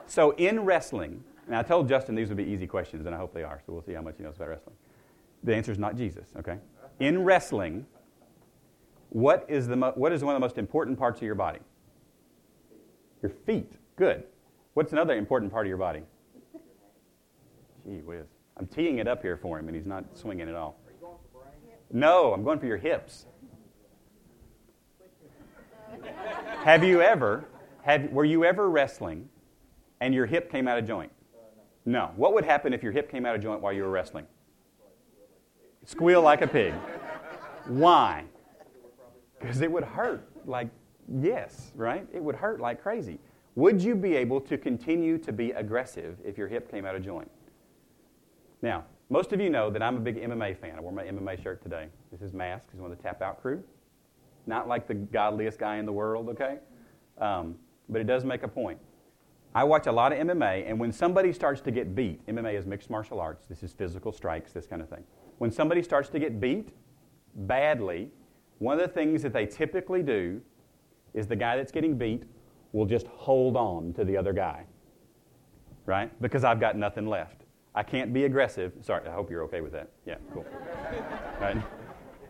so 0.06 0.32
in 0.32 0.64
wrestling, 0.64 1.22
and 1.46 1.54
I 1.54 1.62
told 1.62 1.88
Justin 1.88 2.16
these 2.16 2.28
would 2.28 2.36
be 2.36 2.44
easy 2.44 2.66
questions, 2.66 3.06
and 3.06 3.14
I 3.14 3.18
hope 3.18 3.32
they 3.32 3.44
are. 3.44 3.60
So 3.64 3.72
we'll 3.72 3.82
see 3.82 3.92
how 3.92 4.02
much 4.02 4.16
he 4.16 4.24
knows 4.24 4.36
about 4.36 4.48
wrestling. 4.48 4.76
The 5.44 5.54
answer 5.54 5.70
is 5.70 5.78
not 5.78 5.96
Jesus. 5.96 6.28
Okay. 6.38 6.58
In 6.98 7.22
wrestling, 7.22 7.86
what 9.12 9.44
is 9.46 9.66
the 9.66 9.76
mo- 9.76 9.92
what 9.94 10.10
is 10.10 10.24
one 10.24 10.34
of 10.34 10.40
the 10.40 10.44
most 10.44 10.56
important 10.56 10.98
parts 10.98 11.20
of 11.20 11.24
your 11.24 11.34
body? 11.34 11.58
Your 13.20 13.30
feet. 13.46 13.70
Good. 13.96 14.24
What's 14.74 14.92
another 14.92 15.14
important 15.16 15.52
part 15.52 15.66
of 15.66 15.68
your 15.68 15.76
body? 15.76 16.02
Gee 17.84 18.00
whiz. 18.00 18.26
I'm 18.56 18.66
teeing 18.66 18.98
it 18.98 19.06
up 19.06 19.22
here 19.22 19.36
for 19.36 19.58
him, 19.58 19.68
and 19.68 19.76
he's 19.76 19.86
not 19.86 20.16
swinging 20.16 20.48
at 20.48 20.54
all. 20.54 20.78
No, 21.90 22.32
I'm 22.32 22.42
going 22.42 22.58
for 22.58 22.66
your 22.66 22.78
hips. 22.78 23.26
have 26.64 26.82
you 26.82 27.02
ever, 27.02 27.44
have, 27.82 28.10
were 28.10 28.24
you 28.24 28.44
ever 28.44 28.70
wrestling 28.70 29.28
and 30.00 30.14
your 30.14 30.24
hip 30.24 30.50
came 30.50 30.66
out 30.66 30.78
of 30.78 30.86
joint? 30.86 31.12
No. 31.84 32.12
What 32.16 32.32
would 32.32 32.44
happen 32.44 32.72
if 32.72 32.82
your 32.82 32.92
hip 32.92 33.10
came 33.10 33.26
out 33.26 33.34
of 33.34 33.42
joint 33.42 33.60
while 33.60 33.74
you 33.74 33.82
were 33.82 33.90
wrestling? 33.90 34.26
Squeal 35.84 36.22
like 36.22 36.40
a 36.40 36.46
pig. 36.46 36.72
Why? 37.66 38.24
Because 39.42 39.60
it 39.60 39.70
would 39.70 39.84
hurt 39.84 40.30
like, 40.46 40.68
yes, 41.20 41.72
right? 41.74 42.06
It 42.12 42.22
would 42.22 42.36
hurt 42.36 42.60
like 42.60 42.82
crazy. 42.82 43.18
Would 43.56 43.82
you 43.82 43.94
be 43.94 44.14
able 44.14 44.40
to 44.40 44.56
continue 44.56 45.18
to 45.18 45.32
be 45.32 45.50
aggressive 45.50 46.16
if 46.24 46.38
your 46.38 46.48
hip 46.48 46.70
came 46.70 46.86
out 46.86 46.94
of 46.94 47.04
joint? 47.04 47.30
Now, 48.62 48.84
most 49.10 49.32
of 49.32 49.40
you 49.40 49.50
know 49.50 49.68
that 49.68 49.82
I'm 49.82 49.96
a 49.96 50.00
big 50.00 50.16
MMA 50.16 50.56
fan. 50.56 50.76
I 50.78 50.80
wore 50.80 50.92
my 50.92 51.04
MMA 51.04 51.42
shirt 51.42 51.62
today. 51.62 51.88
This 52.10 52.22
is 52.22 52.32
Mask. 52.32 52.68
He's 52.72 52.80
one 52.80 52.90
of 52.90 52.96
the 52.96 53.02
Tap 53.02 53.20
Out 53.20 53.42
crew. 53.42 53.62
Not 54.46 54.68
like 54.68 54.86
the 54.86 54.94
godliest 54.94 55.58
guy 55.58 55.76
in 55.76 55.84
the 55.84 55.92
world, 55.92 56.28
okay? 56.30 56.58
Um, 57.18 57.56
but 57.88 58.00
it 58.00 58.06
does 58.06 58.24
make 58.24 58.42
a 58.42 58.48
point. 58.48 58.78
I 59.54 59.64
watch 59.64 59.86
a 59.86 59.92
lot 59.92 60.12
of 60.12 60.18
MMA, 60.18 60.64
and 60.66 60.78
when 60.78 60.92
somebody 60.92 61.30
starts 61.32 61.60
to 61.62 61.70
get 61.70 61.94
beat, 61.94 62.26
MMA 62.26 62.58
is 62.58 62.64
mixed 62.64 62.88
martial 62.88 63.20
arts. 63.20 63.44
This 63.46 63.62
is 63.62 63.72
physical 63.72 64.12
strikes, 64.12 64.52
this 64.52 64.66
kind 64.66 64.80
of 64.80 64.88
thing. 64.88 65.04
When 65.38 65.50
somebody 65.50 65.82
starts 65.82 66.08
to 66.10 66.18
get 66.18 66.40
beat 66.40 66.70
badly, 67.34 68.10
one 68.62 68.78
of 68.78 68.86
the 68.86 68.94
things 68.94 69.22
that 69.24 69.32
they 69.32 69.44
typically 69.44 70.04
do 70.04 70.40
is 71.14 71.26
the 71.26 71.34
guy 71.34 71.56
that's 71.56 71.72
getting 71.72 71.98
beat 71.98 72.22
will 72.70 72.86
just 72.86 73.08
hold 73.08 73.56
on 73.56 73.92
to 73.94 74.04
the 74.04 74.16
other 74.16 74.32
guy, 74.32 74.64
right? 75.84 76.12
Because 76.22 76.44
I've 76.44 76.60
got 76.60 76.76
nothing 76.76 77.08
left. 77.08 77.42
I 77.74 77.82
can't 77.82 78.12
be 78.12 78.24
aggressive. 78.24 78.72
Sorry, 78.80 79.04
I 79.08 79.12
hope 79.12 79.30
you're 79.32 79.42
okay 79.42 79.62
with 79.62 79.72
that. 79.72 79.90
Yeah, 80.06 80.14
cool. 80.32 80.46
right? 81.40 81.60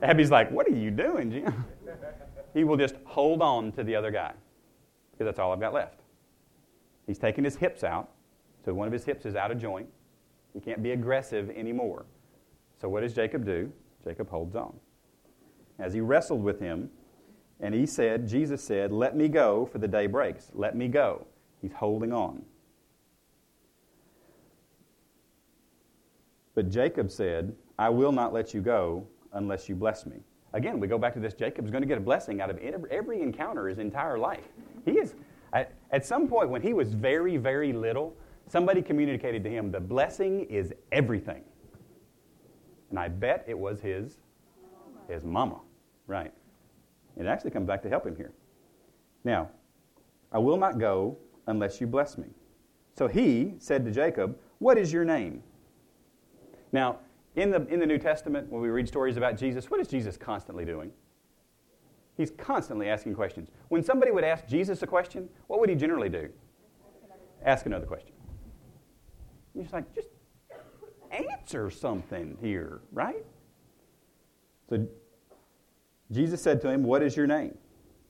Abby's 0.03 0.31
like, 0.31 0.51
What 0.51 0.67
are 0.67 0.75
you 0.75 0.91
doing, 0.91 1.31
Jim? 1.31 1.65
He 2.55 2.65
will 2.65 2.77
just 2.77 2.97
hold 3.07 3.41
on 3.41 3.73
to 3.73 3.83
the 3.83 3.97
other 3.97 4.11
guy 4.11 4.35
because 5.11 5.25
that's 5.25 5.39
all 5.39 5.53
I've 5.53 5.61
got 5.61 5.73
left. 5.73 6.01
He's 7.07 7.17
taking 7.17 7.45
his 7.45 7.57
hips 7.57 7.83
out, 7.83 8.11
so 8.63 8.75
one 8.75 8.87
of 8.87 8.93
his 8.93 9.07
hips 9.07 9.25
is 9.25 9.37
out 9.37 9.51
of 9.51 9.59
joint. 9.59 9.89
He 10.53 10.61
can't 10.61 10.83
be 10.83 10.91
aggressive 10.91 11.49
anymore. 11.49 12.05
So 12.79 12.91
what 12.91 13.01
does 13.01 13.15
Jacob 13.15 13.47
do? 13.47 13.73
Jacob 14.05 14.29
holds 14.29 14.55
on. 14.55 14.75
As 15.79 15.93
he 15.93 16.01
wrestled 16.01 16.43
with 16.43 16.61
him, 16.61 16.91
and 17.61 17.75
he 17.75 17.87
said, 17.87 18.27
Jesus 18.29 18.63
said, 18.63 18.93
Let 18.93 19.17
me 19.17 19.29
go, 19.29 19.67
for 19.67 19.79
the 19.79 19.89
day 19.89 20.07
breaks. 20.07 20.51
Let 20.53 20.77
me 20.77 20.89
go. 20.89 21.27
He's 21.61 21.73
holding 21.73 22.13
on. 22.13 22.45
But 26.55 26.71
Jacob 26.71 27.11
said, 27.11 27.55
I 27.79 27.89
will 27.89 28.13
not 28.13 28.33
let 28.33 28.53
you 28.53 28.61
go 28.61 29.07
unless 29.33 29.69
you 29.69 29.75
bless 29.75 30.05
me. 30.05 30.17
Again, 30.53 30.81
we 30.81 30.87
go 30.87 30.99
back 30.99 31.15
to 31.15 31.21
this 31.21 31.35
Jacob's 31.35 31.71
going 31.71 31.83
to 31.83 31.89
get 31.89 31.97
a 31.97 32.03
blessing 32.03 32.41
out 32.41 32.51
of 32.51 32.59
every 32.59 33.23
encounter 33.23 33.69
his 33.69 33.79
entire 33.79 34.19
life. 34.19 34.45
He 34.85 34.99
is, 34.99 35.15
at 35.53 36.05
some 36.05 36.29
point 36.29 36.51
when 36.51 36.61
he 36.61 36.75
was 36.75 36.93
very, 36.93 37.39
very 37.39 37.73
little, 37.73 38.15
somebody 38.49 38.83
communicated 38.83 39.43
to 39.45 39.51
him, 39.51 39.71
the 39.71 39.81
blessing 39.81 40.45
is 40.51 40.75
everything. 40.91 41.43
And 42.91 42.99
I 42.99 43.09
bet 43.09 43.45
it 43.49 43.59
was 43.59 43.81
his, 43.81 44.19
his 45.13 45.25
mama. 45.25 45.61
Right. 46.07 46.33
It 47.17 47.27
actually 47.27 47.51
comes 47.51 47.67
back 47.67 47.83
to 47.83 47.89
help 47.89 48.07
him 48.07 48.17
here. 48.17 48.33
Now, 49.25 49.51
I 50.33 50.39
will 50.39 50.57
not 50.57 50.79
go 50.79 51.17
unless 51.47 51.81
you 51.81 51.87
bless 51.87 52.19
me. 52.19 52.29
So 52.97 53.07
he 53.07 53.55
said 53.59 53.85
to 53.85 53.91
Jacob, 53.91 54.37
What 54.59 54.79
is 54.79 54.93
your 54.93 55.05
name? 55.05 55.43
Now, 56.73 56.99
in 57.37 57.51
the, 57.51 57.67
in 57.69 57.81
the 57.81 57.87
New 57.87 57.99
Testament, 57.99 58.51
when 58.51 58.61
we 58.61 58.69
read 58.69 58.89
stories 58.89 59.17
about 59.17 59.37
Jesus, 59.37 59.71
what 59.71 59.81
is 59.81 59.89
Jesus 59.89 60.17
constantly 60.17 60.65
doing? 60.65 60.91
He's 62.17 62.31
constantly 62.31 62.89
asking 62.89 63.15
questions. 63.15 63.49
When 63.69 63.83
somebody 63.83 64.11
would 64.11 64.25
ask 64.25 64.47
Jesus 64.47 64.83
a 64.83 64.87
question, 64.87 65.29
what 65.47 65.61
would 65.61 65.71
he 65.71 65.75
generally 65.75 66.11
do? 66.11 66.29
Ask 67.45 67.67
another 67.67 67.87
question. 67.87 68.13
He's 69.55 69.73
like, 69.73 69.93
just 69.95 70.09
answer 71.11 71.71
something 71.71 72.37
here, 72.41 72.81
right? 72.93 73.25
So 74.69 74.87
Jesus 76.13 76.43
said 76.43 76.61
to 76.61 76.69
him, 76.69 76.83
What 76.83 77.03
is 77.03 77.17
your 77.17 77.27
name? 77.27 77.57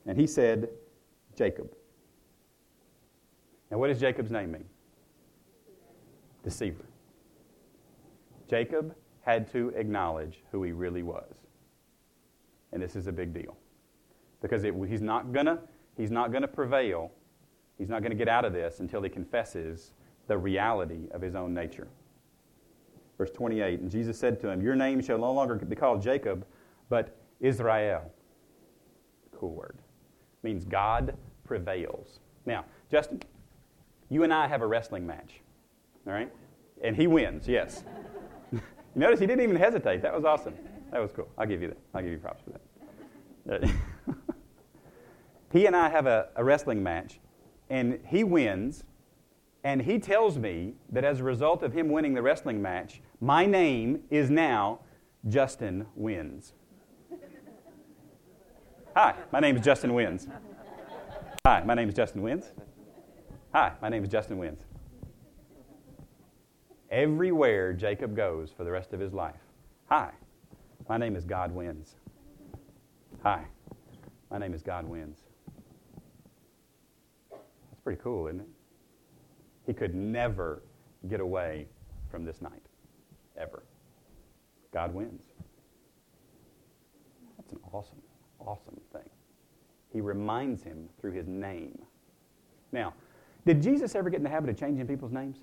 And 0.07 0.19
he 0.19 0.27
said, 0.27 0.69
Jacob. 1.37 1.73
Now, 3.71 3.79
what 3.79 3.89
does 3.89 3.99
Jacob's 3.99 4.31
name 4.31 4.53
mean? 4.53 4.65
Deceiver. 6.43 6.85
Jacob 8.51 8.95
had 9.23 9.51
to 9.53 9.69
acknowledge 9.71 10.43
who 10.51 10.63
he 10.63 10.73
really 10.73 11.03
was. 11.03 11.33
And 12.73 12.83
this 12.83 12.97
is 12.97 13.07
a 13.07 13.13
big 13.13 13.33
deal. 13.33 13.57
Because 14.43 14.65
it, 14.65 14.75
he's 14.89 15.01
not 15.01 15.33
going 15.33 15.47
to 15.47 15.59
he's 15.97 16.11
not 16.11 16.33
going 16.33 16.43
to 16.43 16.49
prevail. 16.49 17.13
He's 17.79 17.89
not 17.89 18.03
going 18.03 18.11
to 18.11 18.17
get 18.17 18.29
out 18.29 18.45
of 18.45 18.53
this 18.53 18.81
until 18.81 19.03
he 19.03 19.09
confesses 19.09 19.93
the 20.27 20.37
reality 20.37 21.09
of 21.13 21.23
his 21.23 21.35
own 21.35 21.55
nature. 21.55 21.89
Verse 23.17 23.31
28 23.31 23.81
And 23.81 23.91
Jesus 23.91 24.19
said 24.19 24.41
to 24.41 24.49
him, 24.49 24.61
Your 24.61 24.75
name 24.75 25.01
shall 25.01 25.19
no 25.19 25.33
longer 25.33 25.55
be 25.55 25.77
called 25.77 26.03
Jacob, 26.03 26.45
but 26.89 27.17
Israel. 27.43 28.11
Cool 29.39 29.53
word. 29.53 29.77
Means 30.43 30.65
God 30.65 31.15
prevails. 31.45 32.21
Now, 32.47 32.65
Justin, 32.91 33.21
you 34.09 34.23
and 34.23 34.33
I 34.33 34.47
have 34.47 34.63
a 34.63 34.67
wrestling 34.67 35.07
match. 35.07 35.41
All 36.07 36.13
right? 36.13 36.33
And 36.83 36.97
he 36.97 37.07
wins, 37.07 37.47
yes. 37.47 37.85
you 38.51 38.61
notice 38.95 39.21
he 39.21 39.27
didn't 39.27 39.43
even 39.43 39.57
hesitate. 39.57 40.01
That 40.03 40.15
was 40.15 40.25
awesome. 40.25 40.55
That 40.91 41.01
was 41.01 41.13
cool. 41.13 41.29
I'll 41.37 41.47
give 41.47 41.63
you 41.63 41.69
that. 41.69 41.79
I'll 41.95 42.03
give 42.03 42.13
you 42.13 42.19
props 42.19 42.43
for 42.43 42.59
that. 43.47 43.71
he 45.53 45.67
and 45.67 45.77
I 45.77 45.89
have 45.89 46.07
a, 46.07 46.29
a 46.37 46.45
wrestling 46.45 46.83
match, 46.83 47.21
and 47.71 47.99
he 48.07 48.25
wins, 48.25 48.85
and 49.65 49.81
he 49.81 49.99
tells 49.99 50.39
me 50.39 50.75
that 50.91 51.05
as 51.05 51.21
a 51.21 51.25
result 51.25 51.63
of 51.63 51.73
him 51.73 51.89
winning 51.89 52.15
the 52.15 52.23
wrestling 52.23 52.61
match, 52.61 53.01
my 53.21 53.47
name 53.47 54.03
is 54.11 54.31
now 54.31 54.81
Justin 55.29 55.87
Wins. 55.95 56.53
Hi, 58.95 59.15
my 59.33 59.41
name 59.41 59.57
is 59.57 59.65
Justin 59.65 59.95
Wins. 59.95 60.29
Hi, 61.47 61.63
my 61.65 61.73
name 61.73 61.89
is 61.89 61.95
Justin 61.95 62.21
Wins. 62.21 62.53
Hi, 63.55 63.73
my 63.81 63.89
name 63.89 64.05
is 64.05 64.11
Justin 64.11 64.37
Wins. 64.37 64.61
Everywhere 66.91 67.73
Jacob 67.73 68.15
goes 68.15 68.53
for 68.53 68.65
the 68.65 68.71
rest 68.71 68.93
of 68.93 69.01
his 69.01 69.15
life. 69.15 69.41
Hi, 69.87 70.11
my 70.91 70.99
name 70.99 71.17
is 71.17 71.25
God 71.25 71.53
Wins. 71.53 71.95
Hi, 73.23 73.47
my 74.31 74.37
name 74.37 74.53
is 74.53 74.61
God 74.61 74.87
Wins. 74.87 75.21
That's 77.31 77.81
pretty 77.83 78.01
cool, 78.03 78.27
isn't 78.27 78.41
it? 78.41 78.49
He 79.67 79.73
could 79.73 79.95
never 79.95 80.63
get 81.09 81.21
away 81.21 81.67
from 82.11 82.27
this 82.27 82.43
night, 82.43 82.67
ever. 83.39 83.63
God 84.71 84.93
wins. 84.93 85.23
That's 87.39 87.53
an 87.53 87.61
awesome 87.73 88.03
awesome 88.47 88.81
thing. 88.93 89.09
He 89.93 90.01
reminds 90.01 90.63
him 90.63 90.89
through 91.01 91.13
his 91.13 91.29
name. 91.29 91.79
Now, 92.73 92.95
did 93.47 93.61
Jesus 93.61 93.95
ever 93.95 94.09
get 94.09 94.19
in 94.19 94.23
the 94.23 94.31
habit 94.31 94.51
of 94.51 94.57
changing 94.57 94.87
people's 94.87 95.13
names? 95.13 95.39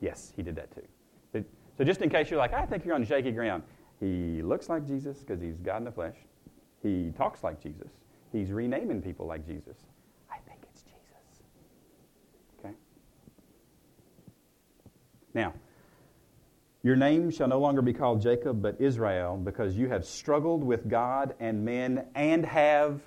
Yes, 0.00 0.32
he 0.34 0.42
did 0.42 0.56
that 0.56 0.74
too. 0.74 0.82
So, 1.76 1.84
just 1.84 2.00
in 2.00 2.08
case 2.08 2.30
you're 2.30 2.38
like, 2.38 2.54
I 2.54 2.64
think 2.64 2.84
you're 2.86 2.94
on 2.94 3.04
shaky 3.04 3.32
ground, 3.32 3.62
he 4.00 4.40
looks 4.42 4.68
like 4.68 4.86
Jesus 4.86 5.18
because 5.18 5.40
he's 5.40 5.58
God 5.58 5.78
in 5.78 5.84
the 5.84 5.92
flesh. 5.92 6.16
He 6.82 7.12
talks 7.16 7.44
like 7.44 7.62
Jesus. 7.62 7.90
He's 8.32 8.50
renaming 8.50 9.02
people 9.02 9.26
like 9.26 9.46
Jesus. 9.46 9.76
I 10.30 10.38
think 10.48 10.60
it's 10.70 10.82
Jesus. 10.82 11.42
Okay? 12.58 12.74
Now, 15.34 15.52
your 16.86 16.94
name 16.94 17.30
shall 17.32 17.48
no 17.48 17.58
longer 17.58 17.82
be 17.82 17.92
called 17.92 18.22
Jacob, 18.22 18.62
but 18.62 18.80
Israel, 18.80 19.36
because 19.36 19.76
you 19.76 19.88
have 19.88 20.04
struggled 20.04 20.62
with 20.62 20.88
God 20.88 21.34
and 21.40 21.64
men 21.64 22.06
and 22.14 22.46
have. 22.46 23.00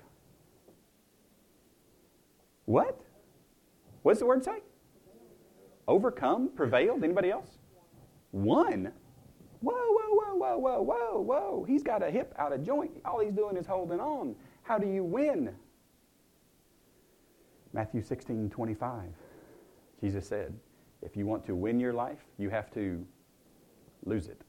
What? 2.66 3.00
What's 4.02 4.20
the 4.20 4.26
word 4.26 4.44
say? 4.44 4.58
Overcome? 5.88 6.50
Prevailed? 6.58 7.06
Anybody 7.06 7.32
else? 7.32 7.58
Won. 8.34 8.92
Whoa, 9.62 9.74
whoa, 9.74 10.14
whoa, 10.14 10.36
whoa, 10.36 10.58
whoa, 10.58 10.82
whoa, 10.82 11.22
whoa. 11.22 11.66
He's 11.66 11.82
got 11.82 12.04
a 12.04 12.12
hip 12.12 12.36
out 12.38 12.52
of 12.52 12.66
joint. 12.66 12.92
All 13.06 13.22
he's 13.22 13.32
doing 13.32 13.56
is 13.56 13.66
holding 13.66 14.02
on. 14.02 14.36
How 14.64 14.78
do 14.78 14.88
you 14.88 15.06
win? 15.06 15.56
Matthew 17.72 18.02
16, 18.02 18.50
25. 18.50 19.04
Jesus 20.02 20.28
said, 20.28 20.54
if 21.02 21.16
you 21.16 21.26
want 21.26 21.46
to 21.46 21.56
win 21.56 21.80
your 21.80 21.94
life, 21.94 22.26
you 22.38 22.50
have 22.50 22.70
to 22.74 23.06
lose 24.06 24.28
it. 24.28 24.42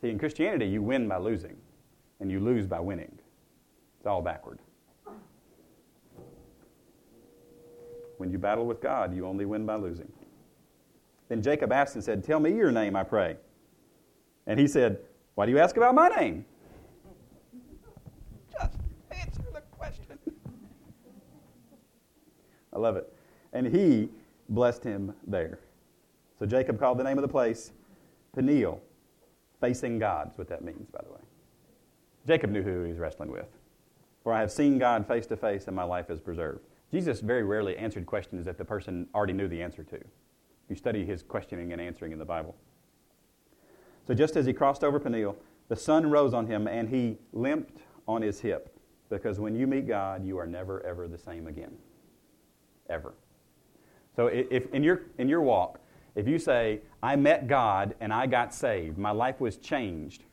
See, 0.00 0.08
in 0.08 0.18
Christianity, 0.18 0.66
you 0.66 0.82
win 0.82 1.08
by 1.08 1.18
losing, 1.18 1.56
and 2.20 2.30
you 2.30 2.40
lose 2.40 2.66
by 2.66 2.80
winning. 2.80 3.12
It's 3.98 4.06
all 4.06 4.22
backward. 4.22 4.58
When 8.16 8.30
you 8.30 8.38
battle 8.38 8.66
with 8.66 8.80
God, 8.80 9.14
you 9.14 9.26
only 9.26 9.44
win 9.44 9.66
by 9.66 9.76
losing. 9.76 10.10
Then 11.28 11.42
Jacob 11.42 11.72
asked 11.72 11.94
and 11.94 12.04
said, 12.04 12.24
Tell 12.24 12.40
me 12.40 12.54
your 12.54 12.70
name, 12.72 12.96
I 12.96 13.02
pray. 13.02 13.36
And 14.46 14.58
he 14.58 14.66
said, 14.66 14.98
Why 15.34 15.46
do 15.46 15.52
you 15.52 15.58
ask 15.58 15.76
about 15.76 15.94
my 15.94 16.08
name? 16.08 16.44
Just 18.52 18.78
answer 19.10 19.42
the 19.52 19.60
question. 19.70 20.18
I 22.72 22.78
love 22.78 22.96
it. 22.96 23.12
And 23.52 23.66
he 23.66 24.08
blessed 24.48 24.82
him 24.84 25.14
there. 25.26 25.60
So 26.38 26.46
Jacob 26.46 26.78
called 26.78 26.98
the 26.98 27.04
name 27.04 27.18
of 27.18 27.22
the 27.22 27.28
place 27.28 27.72
Peniel, 28.34 28.80
facing 29.60 29.98
God, 29.98 30.32
is 30.32 30.38
what 30.38 30.48
that 30.48 30.64
means, 30.64 30.88
by 30.90 31.00
the 31.04 31.12
way. 31.12 31.20
Jacob 32.26 32.50
knew 32.50 32.62
who 32.62 32.84
he 32.84 32.90
was 32.90 32.98
wrestling 32.98 33.30
with. 33.30 33.48
For 34.22 34.32
I 34.32 34.40
have 34.40 34.52
seen 34.52 34.78
God 34.78 35.06
face 35.06 35.26
to 35.28 35.36
face, 35.36 35.66
and 35.66 35.74
my 35.74 35.82
life 35.82 36.10
is 36.10 36.20
preserved. 36.20 36.60
Jesus 36.92 37.20
very 37.20 37.42
rarely 37.42 37.76
answered 37.76 38.06
questions 38.06 38.44
that 38.44 38.58
the 38.58 38.64
person 38.64 39.08
already 39.14 39.32
knew 39.32 39.48
the 39.48 39.62
answer 39.62 39.82
to. 39.84 39.98
You 40.68 40.76
study 40.76 41.04
his 41.04 41.22
questioning 41.22 41.72
and 41.72 41.80
answering 41.80 42.12
in 42.12 42.18
the 42.18 42.24
Bible. 42.24 42.54
So 44.06 44.14
just 44.14 44.36
as 44.36 44.46
he 44.46 44.52
crossed 44.52 44.84
over 44.84 45.00
Peniel, 45.00 45.36
the 45.68 45.76
sun 45.76 46.10
rose 46.10 46.34
on 46.34 46.46
him, 46.46 46.66
and 46.66 46.88
he 46.88 47.18
limped 47.32 47.82
on 48.06 48.22
his 48.22 48.40
hip. 48.40 48.76
Because 49.08 49.40
when 49.40 49.56
you 49.56 49.66
meet 49.66 49.88
God, 49.88 50.24
you 50.24 50.38
are 50.38 50.46
never, 50.46 50.84
ever 50.86 51.08
the 51.08 51.18
same 51.18 51.46
again. 51.46 51.72
Ever. 52.88 53.14
So 54.14 54.26
if 54.26 54.72
in 54.72 54.82
your, 54.82 55.02
in 55.18 55.28
your 55.28 55.42
walk, 55.42 55.79
if 56.14 56.26
you 56.26 56.38
say, 56.38 56.80
I 57.02 57.16
met 57.16 57.46
God 57.46 57.94
and 58.00 58.12
I 58.12 58.26
got 58.26 58.54
saved, 58.54 58.98
my 58.98 59.10
life 59.10 59.40
was 59.40 59.56
changed, 59.56 60.24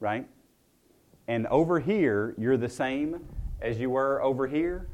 right? 0.00 0.26
And 1.26 1.46
over 1.48 1.78
here, 1.80 2.34
you're 2.38 2.56
the 2.56 2.68
same 2.68 3.20
as 3.60 3.78
you 3.78 3.90
were 3.90 4.22
over 4.22 4.46
here, 4.46 4.88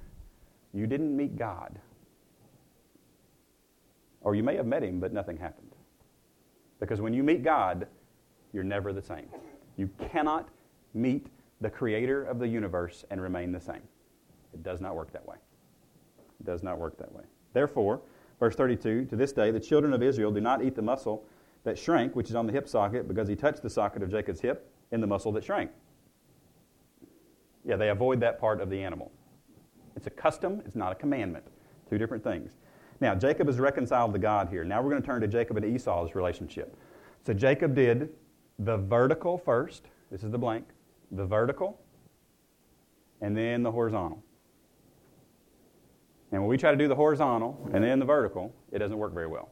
you 0.72 0.86
didn't 0.86 1.16
meet 1.16 1.36
God. 1.36 1.78
Or 4.22 4.34
you 4.34 4.42
may 4.42 4.56
have 4.56 4.66
met 4.66 4.82
him, 4.82 5.00
but 5.00 5.12
nothing 5.12 5.36
happened. 5.36 5.70
Because 6.80 7.00
when 7.00 7.14
you 7.14 7.22
meet 7.22 7.44
God, 7.44 7.86
you're 8.52 8.64
never 8.64 8.92
the 8.92 9.02
same. 9.02 9.28
You 9.76 9.88
cannot 10.10 10.48
meet 10.94 11.26
the 11.60 11.70
creator 11.70 12.24
of 12.24 12.38
the 12.38 12.48
universe 12.48 13.04
and 13.10 13.20
remain 13.20 13.52
the 13.52 13.60
same. 13.60 13.82
It 14.52 14.62
does 14.62 14.80
not 14.80 14.94
work 14.94 15.12
that 15.12 15.26
way. 15.26 15.36
It 16.40 16.46
does 16.46 16.62
not 16.62 16.78
work 16.78 16.98
that 16.98 17.12
way. 17.12 17.24
Therefore, 17.52 18.00
Verse 18.38 18.54
32 18.54 19.06
To 19.06 19.16
this 19.16 19.32
day, 19.32 19.50
the 19.50 19.60
children 19.60 19.92
of 19.92 20.02
Israel 20.02 20.30
do 20.30 20.40
not 20.40 20.64
eat 20.64 20.74
the 20.74 20.82
muscle 20.82 21.24
that 21.64 21.78
shrank, 21.78 22.14
which 22.14 22.28
is 22.28 22.36
on 22.36 22.46
the 22.46 22.52
hip 22.52 22.68
socket, 22.68 23.08
because 23.08 23.28
he 23.28 23.36
touched 23.36 23.62
the 23.62 23.70
socket 23.70 24.02
of 24.02 24.10
Jacob's 24.10 24.40
hip 24.40 24.70
in 24.92 25.00
the 25.00 25.06
muscle 25.06 25.32
that 25.32 25.44
shrank. 25.44 25.70
Yeah, 27.64 27.76
they 27.76 27.88
avoid 27.88 28.20
that 28.20 28.38
part 28.38 28.60
of 28.60 28.68
the 28.68 28.82
animal. 28.82 29.10
It's 29.96 30.06
a 30.06 30.10
custom, 30.10 30.62
it's 30.66 30.76
not 30.76 30.92
a 30.92 30.94
commandment. 30.94 31.46
Two 31.88 31.98
different 31.98 32.22
things. 32.22 32.58
Now, 33.00 33.14
Jacob 33.14 33.48
is 33.48 33.58
reconciled 33.58 34.12
to 34.12 34.18
God 34.18 34.48
here. 34.48 34.64
Now 34.64 34.82
we're 34.82 34.90
going 34.90 35.02
to 35.02 35.06
turn 35.06 35.20
to 35.22 35.28
Jacob 35.28 35.56
and 35.56 35.64
Esau's 35.64 36.14
relationship. 36.14 36.76
So 37.26 37.32
Jacob 37.32 37.74
did 37.74 38.10
the 38.58 38.76
vertical 38.76 39.38
first. 39.38 39.84
This 40.10 40.22
is 40.22 40.30
the 40.30 40.38
blank. 40.38 40.66
The 41.10 41.26
vertical, 41.26 41.80
and 43.20 43.36
then 43.36 43.62
the 43.62 43.70
horizontal. 43.70 44.23
And 46.34 46.42
when 46.42 46.48
we 46.48 46.56
try 46.56 46.72
to 46.72 46.76
do 46.76 46.88
the 46.88 46.96
horizontal 46.96 47.56
and 47.72 47.84
then 47.84 48.00
the 48.00 48.04
vertical, 48.04 48.52
it 48.72 48.80
doesn't 48.80 48.98
work 48.98 49.14
very 49.14 49.28
well. 49.28 49.50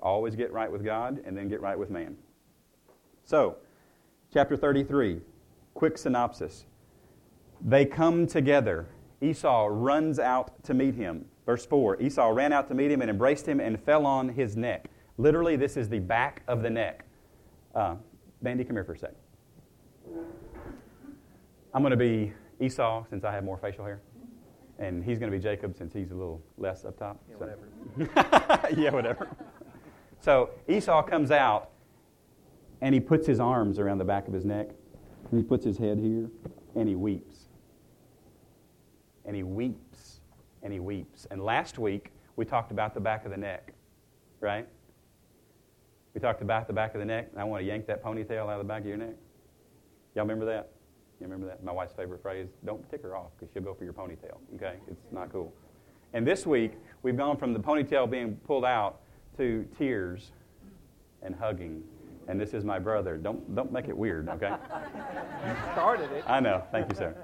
Always 0.00 0.36
get 0.36 0.52
right 0.52 0.70
with 0.70 0.84
God 0.84 1.20
and 1.26 1.36
then 1.36 1.48
get 1.48 1.60
right 1.60 1.76
with 1.76 1.90
man. 1.90 2.16
So, 3.24 3.56
chapter 4.32 4.56
33, 4.56 5.20
quick 5.74 5.98
synopsis. 5.98 6.66
They 7.60 7.86
come 7.86 8.28
together. 8.28 8.86
Esau 9.20 9.66
runs 9.68 10.20
out 10.20 10.62
to 10.62 10.74
meet 10.74 10.94
him. 10.94 11.24
Verse 11.44 11.66
4 11.66 12.00
Esau 12.00 12.28
ran 12.28 12.52
out 12.52 12.68
to 12.68 12.74
meet 12.74 12.92
him 12.92 13.00
and 13.00 13.10
embraced 13.10 13.44
him 13.44 13.58
and 13.58 13.82
fell 13.82 14.06
on 14.06 14.28
his 14.28 14.56
neck. 14.56 14.88
Literally, 15.18 15.56
this 15.56 15.76
is 15.76 15.88
the 15.88 15.98
back 15.98 16.44
of 16.46 16.62
the 16.62 16.70
neck. 16.70 17.04
Uh, 17.74 17.96
Bandy, 18.42 18.62
come 18.62 18.76
here 18.76 18.84
for 18.84 18.92
a 18.92 18.98
sec. 18.98 19.14
I'm 21.74 21.82
going 21.82 21.90
to 21.90 21.96
be 21.96 22.32
Esau 22.60 23.04
since 23.10 23.24
I 23.24 23.32
have 23.32 23.42
more 23.42 23.58
facial 23.58 23.84
hair 23.84 24.00
and 24.78 25.04
he's 25.04 25.18
going 25.18 25.30
to 25.30 25.36
be 25.36 25.42
Jacob 25.42 25.76
since 25.76 25.92
he's 25.92 26.10
a 26.10 26.14
little 26.14 26.42
less 26.58 26.84
up 26.84 26.98
top. 26.98 27.22
Yeah, 27.28 27.36
so. 27.38 27.46
whatever. 27.96 28.74
yeah, 28.80 28.90
whatever. 28.90 29.28
So 30.20 30.50
Esau 30.68 31.02
comes 31.02 31.30
out 31.30 31.70
and 32.80 32.94
he 32.94 33.00
puts 33.00 33.26
his 33.26 33.40
arms 33.40 33.78
around 33.78 33.98
the 33.98 34.04
back 34.04 34.26
of 34.26 34.34
his 34.34 34.44
neck 34.44 34.68
and 35.30 35.40
he 35.40 35.44
puts 35.44 35.64
his 35.64 35.78
head 35.78 35.98
here 35.98 36.30
and 36.74 36.88
he 36.88 36.94
weeps. 36.94 37.48
And 39.24 39.36
he 39.36 39.42
weeps 39.42 40.20
and 40.62 40.72
he 40.72 40.80
weeps. 40.80 41.26
And 41.30 41.42
last 41.42 41.78
week 41.78 42.12
we 42.36 42.44
talked 42.44 42.72
about 42.72 42.94
the 42.94 43.00
back 43.00 43.24
of 43.24 43.30
the 43.30 43.36
neck, 43.36 43.72
right? 44.40 44.66
We 46.14 46.20
talked 46.20 46.42
about 46.42 46.66
the 46.66 46.72
back 46.72 46.94
of 46.94 47.00
the 47.00 47.06
neck. 47.06 47.30
I 47.36 47.44
want 47.44 47.62
to 47.62 47.66
yank 47.66 47.86
that 47.86 48.02
ponytail 48.02 48.42
out 48.42 48.50
of 48.50 48.58
the 48.58 48.64
back 48.64 48.82
of 48.82 48.86
your 48.86 48.96
neck. 48.96 49.14
Y'all 50.14 50.24
remember 50.24 50.46
that? 50.46 50.70
You 51.24 51.30
remember 51.30 51.46
that? 51.46 51.64
My 51.64 51.72
wife's 51.72 51.94
favorite 51.94 52.20
phrase 52.20 52.48
don't 52.66 52.86
tick 52.90 53.02
her 53.02 53.16
off 53.16 53.30
because 53.38 53.50
she'll 53.50 53.62
go 53.62 53.72
for 53.72 53.84
your 53.84 53.94
ponytail. 53.94 54.36
Okay? 54.56 54.74
It's 54.86 55.10
not 55.10 55.32
cool. 55.32 55.54
And 56.12 56.26
this 56.26 56.46
week, 56.46 56.72
we've 57.02 57.16
gone 57.16 57.38
from 57.38 57.54
the 57.54 57.58
ponytail 57.58 58.10
being 58.10 58.36
pulled 58.46 58.66
out 58.66 59.00
to 59.38 59.66
tears 59.78 60.32
and 61.22 61.34
hugging. 61.34 61.82
And 62.28 62.38
this 62.38 62.52
is 62.52 62.62
my 62.62 62.78
brother. 62.78 63.16
Don't, 63.16 63.54
don't 63.54 63.72
make 63.72 63.88
it 63.88 63.96
weird, 63.96 64.28
okay? 64.28 64.50
you 65.46 65.54
started 65.72 66.12
it. 66.12 66.24
I 66.26 66.40
know. 66.40 66.62
Thank 66.70 66.90
you, 66.90 66.94
sir. 66.94 67.16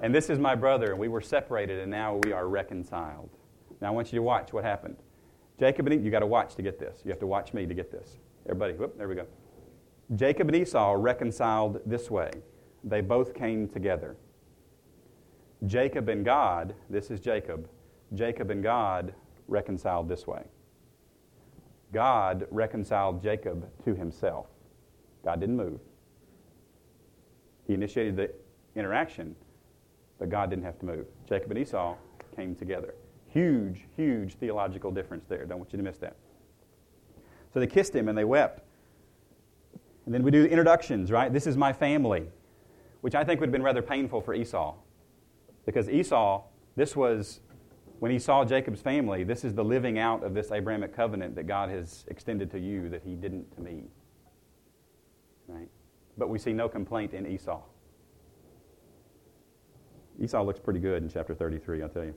And 0.00 0.14
this 0.14 0.30
is 0.30 0.38
my 0.38 0.54
brother, 0.54 0.92
and 0.92 0.98
we 0.98 1.08
were 1.08 1.20
separated, 1.20 1.80
and 1.80 1.90
now 1.90 2.20
we 2.24 2.32
are 2.32 2.48
reconciled. 2.48 3.28
Now 3.82 3.88
I 3.88 3.90
want 3.90 4.14
you 4.14 4.16
to 4.16 4.22
watch 4.22 4.54
what 4.54 4.64
happened. 4.64 4.96
Jacob 5.60 5.86
and 5.86 5.94
Esau, 5.96 6.04
you 6.06 6.10
got 6.10 6.20
to 6.20 6.26
watch 6.26 6.54
to 6.54 6.62
get 6.62 6.78
this. 6.78 7.02
You 7.04 7.10
have 7.10 7.20
to 7.20 7.26
watch 7.26 7.52
me 7.52 7.66
to 7.66 7.74
get 7.74 7.92
this. 7.92 8.16
Everybody, 8.46 8.72
whoop, 8.72 8.96
there 8.96 9.08
we 9.08 9.14
go. 9.14 9.26
Jacob 10.16 10.48
and 10.48 10.56
Esau 10.56 10.94
reconciled 10.96 11.82
this 11.84 12.10
way 12.10 12.30
they 12.84 13.00
both 13.00 13.34
came 13.34 13.68
together. 13.68 14.16
Jacob 15.66 16.08
and 16.08 16.24
God, 16.24 16.74
this 16.90 17.10
is 17.10 17.20
Jacob, 17.20 17.68
Jacob 18.14 18.50
and 18.50 18.62
God 18.62 19.14
reconciled 19.48 20.08
this 20.08 20.26
way. 20.26 20.42
God 21.92 22.46
reconciled 22.50 23.22
Jacob 23.22 23.68
to 23.84 23.94
himself. 23.94 24.46
God 25.24 25.40
didn't 25.40 25.56
move. 25.56 25.80
He 27.66 27.74
initiated 27.74 28.16
the 28.16 28.30
interaction, 28.74 29.36
but 30.18 30.30
God 30.30 30.50
didn't 30.50 30.64
have 30.64 30.78
to 30.80 30.86
move. 30.86 31.06
Jacob 31.28 31.50
and 31.50 31.60
Esau 31.60 31.94
came 32.34 32.54
together. 32.54 32.94
Huge, 33.28 33.86
huge 33.96 34.34
theological 34.34 34.90
difference 34.90 35.26
there. 35.28 35.44
Don't 35.44 35.58
want 35.58 35.72
you 35.72 35.76
to 35.76 35.82
miss 35.84 35.98
that. 35.98 36.16
So 37.54 37.60
they 37.60 37.66
kissed 37.66 37.94
him 37.94 38.08
and 38.08 38.16
they 38.16 38.24
wept. 38.24 38.62
And 40.06 40.14
then 40.14 40.22
we 40.22 40.30
do 40.30 40.44
introductions, 40.44 41.12
right? 41.12 41.32
This 41.32 41.46
is 41.46 41.56
my 41.56 41.72
family 41.72 42.26
which 43.02 43.14
I 43.14 43.24
think 43.24 43.40
would 43.40 43.48
have 43.48 43.52
been 43.52 43.62
rather 43.62 43.82
painful 43.82 44.22
for 44.22 44.32
Esau. 44.32 44.74
Because 45.66 45.90
Esau, 45.90 46.42
this 46.76 46.96
was, 46.96 47.40
when 47.98 48.10
he 48.10 48.18
saw 48.18 48.44
Jacob's 48.44 48.80
family, 48.80 49.24
this 49.24 49.44
is 49.44 49.54
the 49.54 49.64
living 49.64 49.98
out 49.98 50.24
of 50.24 50.34
this 50.34 50.50
Abrahamic 50.50 50.94
covenant 50.94 51.34
that 51.34 51.44
God 51.44 51.68
has 51.68 52.04
extended 52.08 52.50
to 52.52 52.58
you 52.58 52.88
that 52.88 53.02
he 53.04 53.14
didn't 53.14 53.52
to 53.56 53.60
me. 53.60 53.84
Right? 55.48 55.68
But 56.16 56.28
we 56.28 56.38
see 56.38 56.52
no 56.52 56.68
complaint 56.68 57.12
in 57.12 57.26
Esau. 57.26 57.60
Esau 60.20 60.42
looks 60.42 60.60
pretty 60.60 60.80
good 60.80 61.02
in 61.02 61.08
chapter 61.08 61.34
33, 61.34 61.82
I'll 61.82 61.88
tell 61.88 62.04
you. 62.04 62.14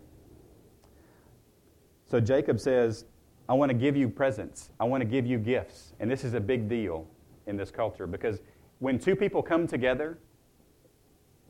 So 2.06 2.20
Jacob 2.20 2.60
says, 2.60 3.06
I 3.50 3.54
want 3.54 3.72
to 3.72 3.78
give 3.78 3.96
you 3.96 4.08
presents. 4.08 4.70
I 4.80 4.84
want 4.84 5.02
to 5.02 5.06
give 5.06 5.26
you 5.26 5.40
gifts. 5.40 5.94
And 6.00 6.12
this 6.12 6.24
is 6.24 6.36
a 6.36 6.40
big 6.40 6.70
deal 6.70 7.08
in 7.48 7.58
this 7.58 7.72
culture 7.72 8.06
because 8.06 8.40
when 8.80 9.00
two 9.00 9.16
people 9.16 9.42
come 9.42 9.66
together, 9.66 10.20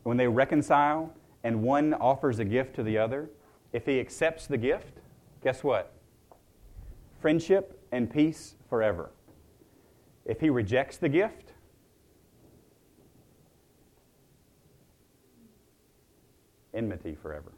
when 0.06 0.18
they 0.18 0.28
reconcile 0.28 1.12
and 1.44 1.63
one 1.63 1.91
offers 1.96 2.38
a 2.38 2.46
gift 2.46 2.76
to 2.76 2.84
the 2.84 2.96
other, 2.96 3.28
if 3.74 3.88
he 3.88 4.00
accepts 4.00 4.46
the 4.46 4.58
gift, 4.58 5.00
guess 5.44 5.63
what? 5.63 5.94
Friendship 7.20 7.84
and 7.91 8.10
peace 8.10 8.54
forever. 8.70 9.10
If 10.24 10.39
he 10.39 10.52
rejects 10.52 10.98
the 10.98 11.10
gift, 11.10 11.54
enmity 16.76 17.15
forever. 17.20 17.52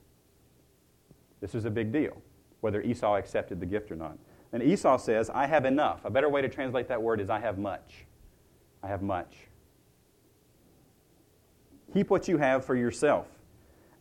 This 1.41 1.53
is 1.53 1.65
a 1.65 1.69
big 1.69 1.91
deal, 1.91 2.21
whether 2.61 2.81
Esau 2.81 3.17
accepted 3.17 3.59
the 3.59 3.65
gift 3.65 3.91
or 3.91 3.97
not. 3.97 4.17
And 4.53 4.63
Esau 4.63 4.95
says, 4.95 5.29
I 5.29 5.47
have 5.47 5.65
enough. 5.65 6.05
A 6.05 6.09
better 6.09 6.29
way 6.29 6.41
to 6.41 6.47
translate 6.47 6.87
that 6.87 7.01
word 7.01 7.19
is, 7.19 7.29
I 7.29 7.39
have 7.39 7.57
much. 7.57 8.05
I 8.81 8.87
have 8.87 9.01
much. 9.01 9.35
Keep 11.93 12.09
what 12.09 12.27
you 12.27 12.37
have 12.37 12.65
for 12.65 12.75
yourself. 12.75 13.27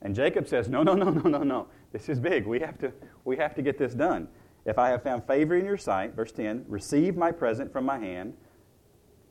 And 0.03 0.15
Jacob 0.15 0.47
says, 0.49 0.69
No, 0.69 0.83
no, 0.83 0.95
no, 0.95 1.11
no, 1.11 1.29
no, 1.29 1.43
no. 1.43 1.67
This 1.93 2.09
is 2.09 2.21
big. 2.21 2.47
We 2.47 2.61
have 2.61 2.79
to, 2.79 2.93
we 3.25 3.37
have 3.37 3.55
to 3.55 3.63
get 3.63 3.79
this 3.79 3.95
done. 3.95 4.29
If 4.65 4.79
I 4.79 4.89
have 4.91 5.03
found 5.03 5.25
favor 5.25 5.57
in 5.57 5.65
your 5.65 5.79
sight, 5.79 6.15
verse 6.15 6.33
10, 6.33 6.65
receive 6.69 7.17
my 7.17 7.31
present 7.31 7.73
from 7.73 7.85
my 7.85 7.99
hand, 7.99 8.35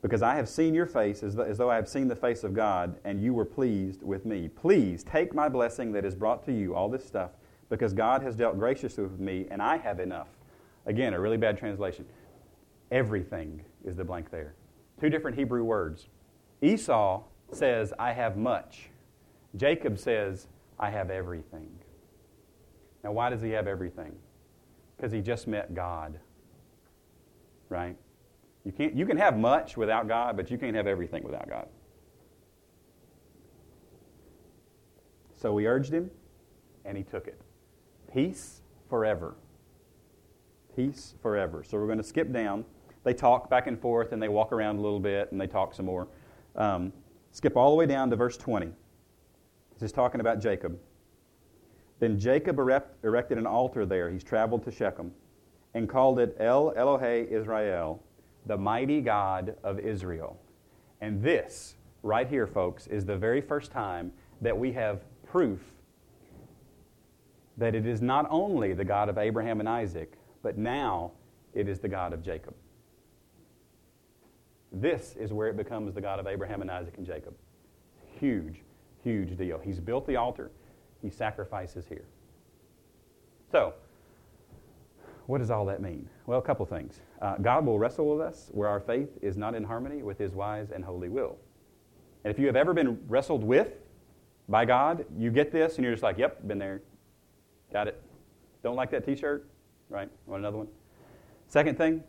because 0.00 0.22
I 0.22 0.34
have 0.34 0.48
seen 0.48 0.74
your 0.74 0.86
face 0.86 1.22
as, 1.22 1.38
as 1.38 1.58
though 1.58 1.70
I 1.70 1.76
have 1.76 1.88
seen 1.88 2.08
the 2.08 2.16
face 2.16 2.42
of 2.42 2.54
God, 2.54 2.96
and 3.04 3.20
you 3.20 3.34
were 3.34 3.44
pleased 3.44 4.02
with 4.02 4.24
me. 4.24 4.48
Please 4.48 5.04
take 5.04 5.34
my 5.34 5.48
blessing 5.48 5.92
that 5.92 6.04
is 6.04 6.14
brought 6.14 6.44
to 6.46 6.52
you, 6.52 6.74
all 6.74 6.88
this 6.88 7.04
stuff, 7.04 7.32
because 7.68 7.92
God 7.92 8.22
has 8.22 8.36
dealt 8.36 8.58
graciously 8.58 9.04
with 9.04 9.20
me, 9.20 9.46
and 9.50 9.60
I 9.60 9.76
have 9.76 10.00
enough. 10.00 10.28
Again, 10.86 11.12
a 11.12 11.20
really 11.20 11.36
bad 11.36 11.58
translation. 11.58 12.06
Everything 12.90 13.62
is 13.84 13.96
the 13.96 14.04
blank 14.04 14.30
there. 14.30 14.54
Two 15.00 15.10
different 15.10 15.36
Hebrew 15.36 15.64
words. 15.64 16.06
Esau 16.62 17.22
says, 17.52 17.92
I 17.98 18.12
have 18.12 18.36
much. 18.36 18.90
Jacob 19.56 19.98
says, 19.98 20.46
I 20.78 20.90
have 20.90 21.10
everything. 21.10 21.70
Now, 23.02 23.12
why 23.12 23.30
does 23.30 23.40
he 23.40 23.50
have 23.50 23.66
everything? 23.66 24.16
Because 24.96 25.12
he 25.12 25.20
just 25.20 25.46
met 25.46 25.74
God. 25.74 26.18
Right? 27.68 27.96
You, 28.64 28.72
can't, 28.72 28.94
you 28.94 29.06
can 29.06 29.16
have 29.16 29.38
much 29.38 29.76
without 29.76 30.08
God, 30.08 30.36
but 30.36 30.50
you 30.50 30.58
can't 30.58 30.74
have 30.74 30.86
everything 30.86 31.22
without 31.22 31.48
God. 31.48 31.68
So 35.36 35.52
we 35.52 35.66
urged 35.66 35.92
him, 35.92 36.10
and 36.84 36.96
he 36.96 37.04
took 37.04 37.28
it. 37.28 37.40
Peace 38.12 38.62
forever. 38.88 39.36
Peace 40.74 41.14
forever. 41.22 41.62
So 41.62 41.78
we're 41.78 41.86
going 41.86 41.98
to 41.98 42.04
skip 42.04 42.32
down. 42.32 42.64
They 43.04 43.14
talk 43.14 43.48
back 43.48 43.66
and 43.66 43.80
forth, 43.80 44.12
and 44.12 44.20
they 44.20 44.28
walk 44.28 44.52
around 44.52 44.78
a 44.78 44.80
little 44.80 44.98
bit, 44.98 45.30
and 45.30 45.40
they 45.40 45.46
talk 45.46 45.74
some 45.74 45.86
more. 45.86 46.08
Um, 46.56 46.92
skip 47.36 47.54
all 47.54 47.68
the 47.68 47.76
way 47.76 47.84
down 47.84 48.08
to 48.08 48.16
verse 48.16 48.38
20. 48.38 48.68
This 49.74 49.82
is 49.82 49.92
talking 49.92 50.22
about 50.22 50.40
Jacob. 50.40 50.78
Then 51.98 52.18
Jacob 52.18 52.58
erect, 52.58 53.04
erected 53.04 53.36
an 53.36 53.46
altar 53.46 53.84
there. 53.84 54.10
He's 54.10 54.24
traveled 54.24 54.64
to 54.64 54.70
Shechem 54.70 55.12
and 55.74 55.86
called 55.86 56.18
it 56.18 56.34
El 56.40 56.72
Elohe 56.72 57.30
Israel, 57.30 58.02
the 58.46 58.56
mighty 58.56 59.02
God 59.02 59.54
of 59.62 59.78
Israel. 59.78 60.40
And 61.02 61.22
this, 61.22 61.74
right 62.02 62.26
here, 62.26 62.46
folks, 62.46 62.86
is 62.86 63.04
the 63.04 63.18
very 63.18 63.42
first 63.42 63.70
time 63.70 64.12
that 64.40 64.56
we 64.56 64.72
have 64.72 65.02
proof 65.22 65.60
that 67.58 67.74
it 67.74 67.86
is 67.86 68.00
not 68.00 68.26
only 68.30 68.72
the 68.72 68.84
God 68.84 69.10
of 69.10 69.18
Abraham 69.18 69.60
and 69.60 69.68
Isaac, 69.68 70.14
but 70.42 70.56
now 70.56 71.12
it 71.52 71.68
is 71.68 71.80
the 71.80 71.88
God 71.88 72.14
of 72.14 72.22
Jacob. 72.22 72.54
This 74.72 75.14
is 75.18 75.32
where 75.32 75.48
it 75.48 75.56
becomes 75.56 75.94
the 75.94 76.00
God 76.00 76.18
of 76.18 76.26
Abraham 76.26 76.60
and 76.60 76.70
Isaac 76.70 76.94
and 76.96 77.06
Jacob. 77.06 77.34
Huge, 78.18 78.62
huge 79.02 79.36
deal. 79.36 79.58
He's 79.58 79.80
built 79.80 80.06
the 80.06 80.16
altar, 80.16 80.50
he 81.02 81.10
sacrifices 81.10 81.86
here. 81.86 82.04
So, 83.52 83.74
what 85.26 85.38
does 85.38 85.50
all 85.50 85.64
that 85.66 85.80
mean? 85.80 86.08
Well, 86.26 86.38
a 86.38 86.42
couple 86.42 86.66
things. 86.66 87.00
Uh, 87.20 87.36
God 87.36 87.66
will 87.66 87.78
wrestle 87.78 88.08
with 88.08 88.20
us 88.20 88.48
where 88.52 88.68
our 88.68 88.80
faith 88.80 89.10
is 89.22 89.36
not 89.36 89.54
in 89.54 89.64
harmony 89.64 90.02
with 90.02 90.18
His 90.18 90.32
wise 90.32 90.70
and 90.70 90.84
holy 90.84 91.08
will. 91.08 91.36
And 92.24 92.32
if 92.32 92.38
you 92.38 92.46
have 92.46 92.56
ever 92.56 92.74
been 92.74 92.98
wrestled 93.08 93.44
with 93.44 93.72
by 94.48 94.64
God, 94.64 95.04
you 95.18 95.30
get 95.30 95.52
this 95.52 95.76
and 95.76 95.84
you're 95.84 95.92
just 95.92 96.02
like, 96.02 96.18
yep, 96.18 96.46
been 96.46 96.58
there. 96.58 96.82
Got 97.72 97.88
it. 97.88 98.00
Don't 98.62 98.76
like 98.76 98.90
that 98.90 99.04
t 99.04 99.16
shirt? 99.16 99.48
Right? 99.88 100.08
Want 100.26 100.40
another 100.40 100.58
one? 100.58 100.68
Second 101.48 101.78
thing, 101.78 102.02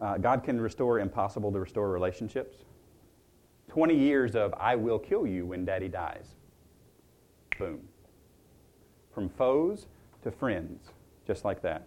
uh, 0.00 0.18
God 0.18 0.42
can 0.44 0.60
restore 0.60 0.98
impossible 0.98 1.52
to 1.52 1.60
restore 1.60 1.90
relationships. 1.90 2.58
20 3.68 3.94
years 3.96 4.36
of 4.36 4.54
I 4.54 4.76
will 4.76 4.98
kill 4.98 5.26
you 5.26 5.46
when 5.46 5.64
daddy 5.64 5.88
dies. 5.88 6.34
Boom. 7.58 7.80
From 9.12 9.28
foes 9.28 9.86
to 10.22 10.30
friends, 10.30 10.90
just 11.26 11.44
like 11.44 11.62
that. 11.62 11.86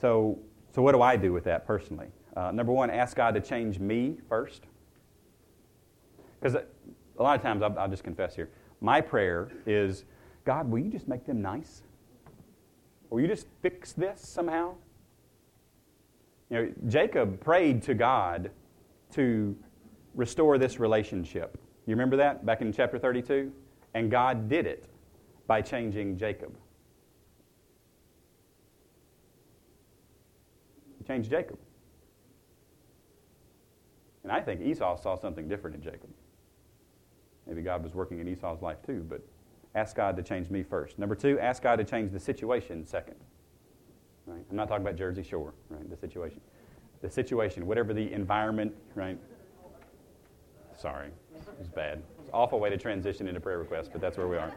So, 0.00 0.38
so 0.74 0.82
what 0.82 0.92
do 0.92 1.02
I 1.02 1.16
do 1.16 1.32
with 1.32 1.44
that 1.44 1.66
personally? 1.66 2.08
Uh, 2.36 2.50
number 2.52 2.72
one, 2.72 2.90
ask 2.90 3.16
God 3.16 3.34
to 3.34 3.40
change 3.40 3.78
me 3.78 4.18
first. 4.28 4.62
Because 6.40 6.54
a 6.54 7.22
lot 7.22 7.36
of 7.36 7.42
times, 7.42 7.62
I'll, 7.62 7.76
I'll 7.78 7.88
just 7.88 8.04
confess 8.04 8.34
here, 8.34 8.50
my 8.80 9.00
prayer 9.00 9.50
is 9.66 10.04
God, 10.44 10.70
will 10.70 10.78
you 10.78 10.90
just 10.90 11.08
make 11.08 11.26
them 11.26 11.42
nice? 11.42 11.82
Will 13.10 13.20
you 13.20 13.26
just 13.26 13.46
fix 13.60 13.92
this 13.92 14.20
somehow? 14.20 14.74
You 16.50 16.56
know, 16.56 16.72
Jacob 16.88 17.40
prayed 17.40 17.82
to 17.84 17.94
God 17.94 18.50
to 19.12 19.56
restore 20.14 20.58
this 20.58 20.80
relationship. 20.80 21.58
You 21.86 21.94
remember 21.94 22.16
that 22.16 22.44
back 22.44 22.60
in 22.60 22.72
chapter 22.72 22.98
32? 22.98 23.52
And 23.94 24.10
God 24.10 24.48
did 24.48 24.66
it 24.66 24.88
by 25.46 25.62
changing 25.62 26.18
Jacob. 26.18 26.54
He 30.98 31.04
changed 31.04 31.30
Jacob. 31.30 31.58
And 34.22 34.32
I 34.32 34.40
think 34.40 34.60
Esau 34.60 34.96
saw 34.96 35.16
something 35.16 35.48
different 35.48 35.76
in 35.76 35.82
Jacob. 35.82 36.10
Maybe 37.46 37.62
God 37.62 37.82
was 37.82 37.94
working 37.94 38.18
in 38.18 38.28
Esau's 38.28 38.60
life 38.60 38.82
too, 38.84 39.04
but 39.08 39.22
ask 39.74 39.96
God 39.96 40.16
to 40.16 40.22
change 40.22 40.50
me 40.50 40.62
first. 40.62 40.98
Number 40.98 41.14
two, 41.14 41.38
ask 41.40 41.62
God 41.62 41.76
to 41.76 41.84
change 41.84 42.12
the 42.12 42.20
situation 42.20 42.84
second. 42.84 43.16
Right? 44.28 44.44
I'm 44.50 44.56
not 44.56 44.68
talking 44.68 44.84
about 44.84 44.96
Jersey 44.96 45.22
Shore, 45.22 45.54
right? 45.70 45.88
The 45.88 45.96
situation. 45.96 46.40
The 47.00 47.08
situation, 47.08 47.66
whatever 47.66 47.94
the 47.94 48.12
environment, 48.12 48.74
right? 48.94 49.18
Sorry, 50.76 51.08
it's 51.58 51.68
bad. 51.68 52.02
It's 52.18 52.28
an 52.28 52.34
awful 52.34 52.60
way 52.60 52.68
to 52.68 52.76
transition 52.76 53.26
into 53.26 53.40
prayer 53.40 53.58
requests, 53.58 53.88
but 53.88 54.00
that's 54.00 54.18
where 54.18 54.28
we 54.28 54.36
are. 54.36 54.52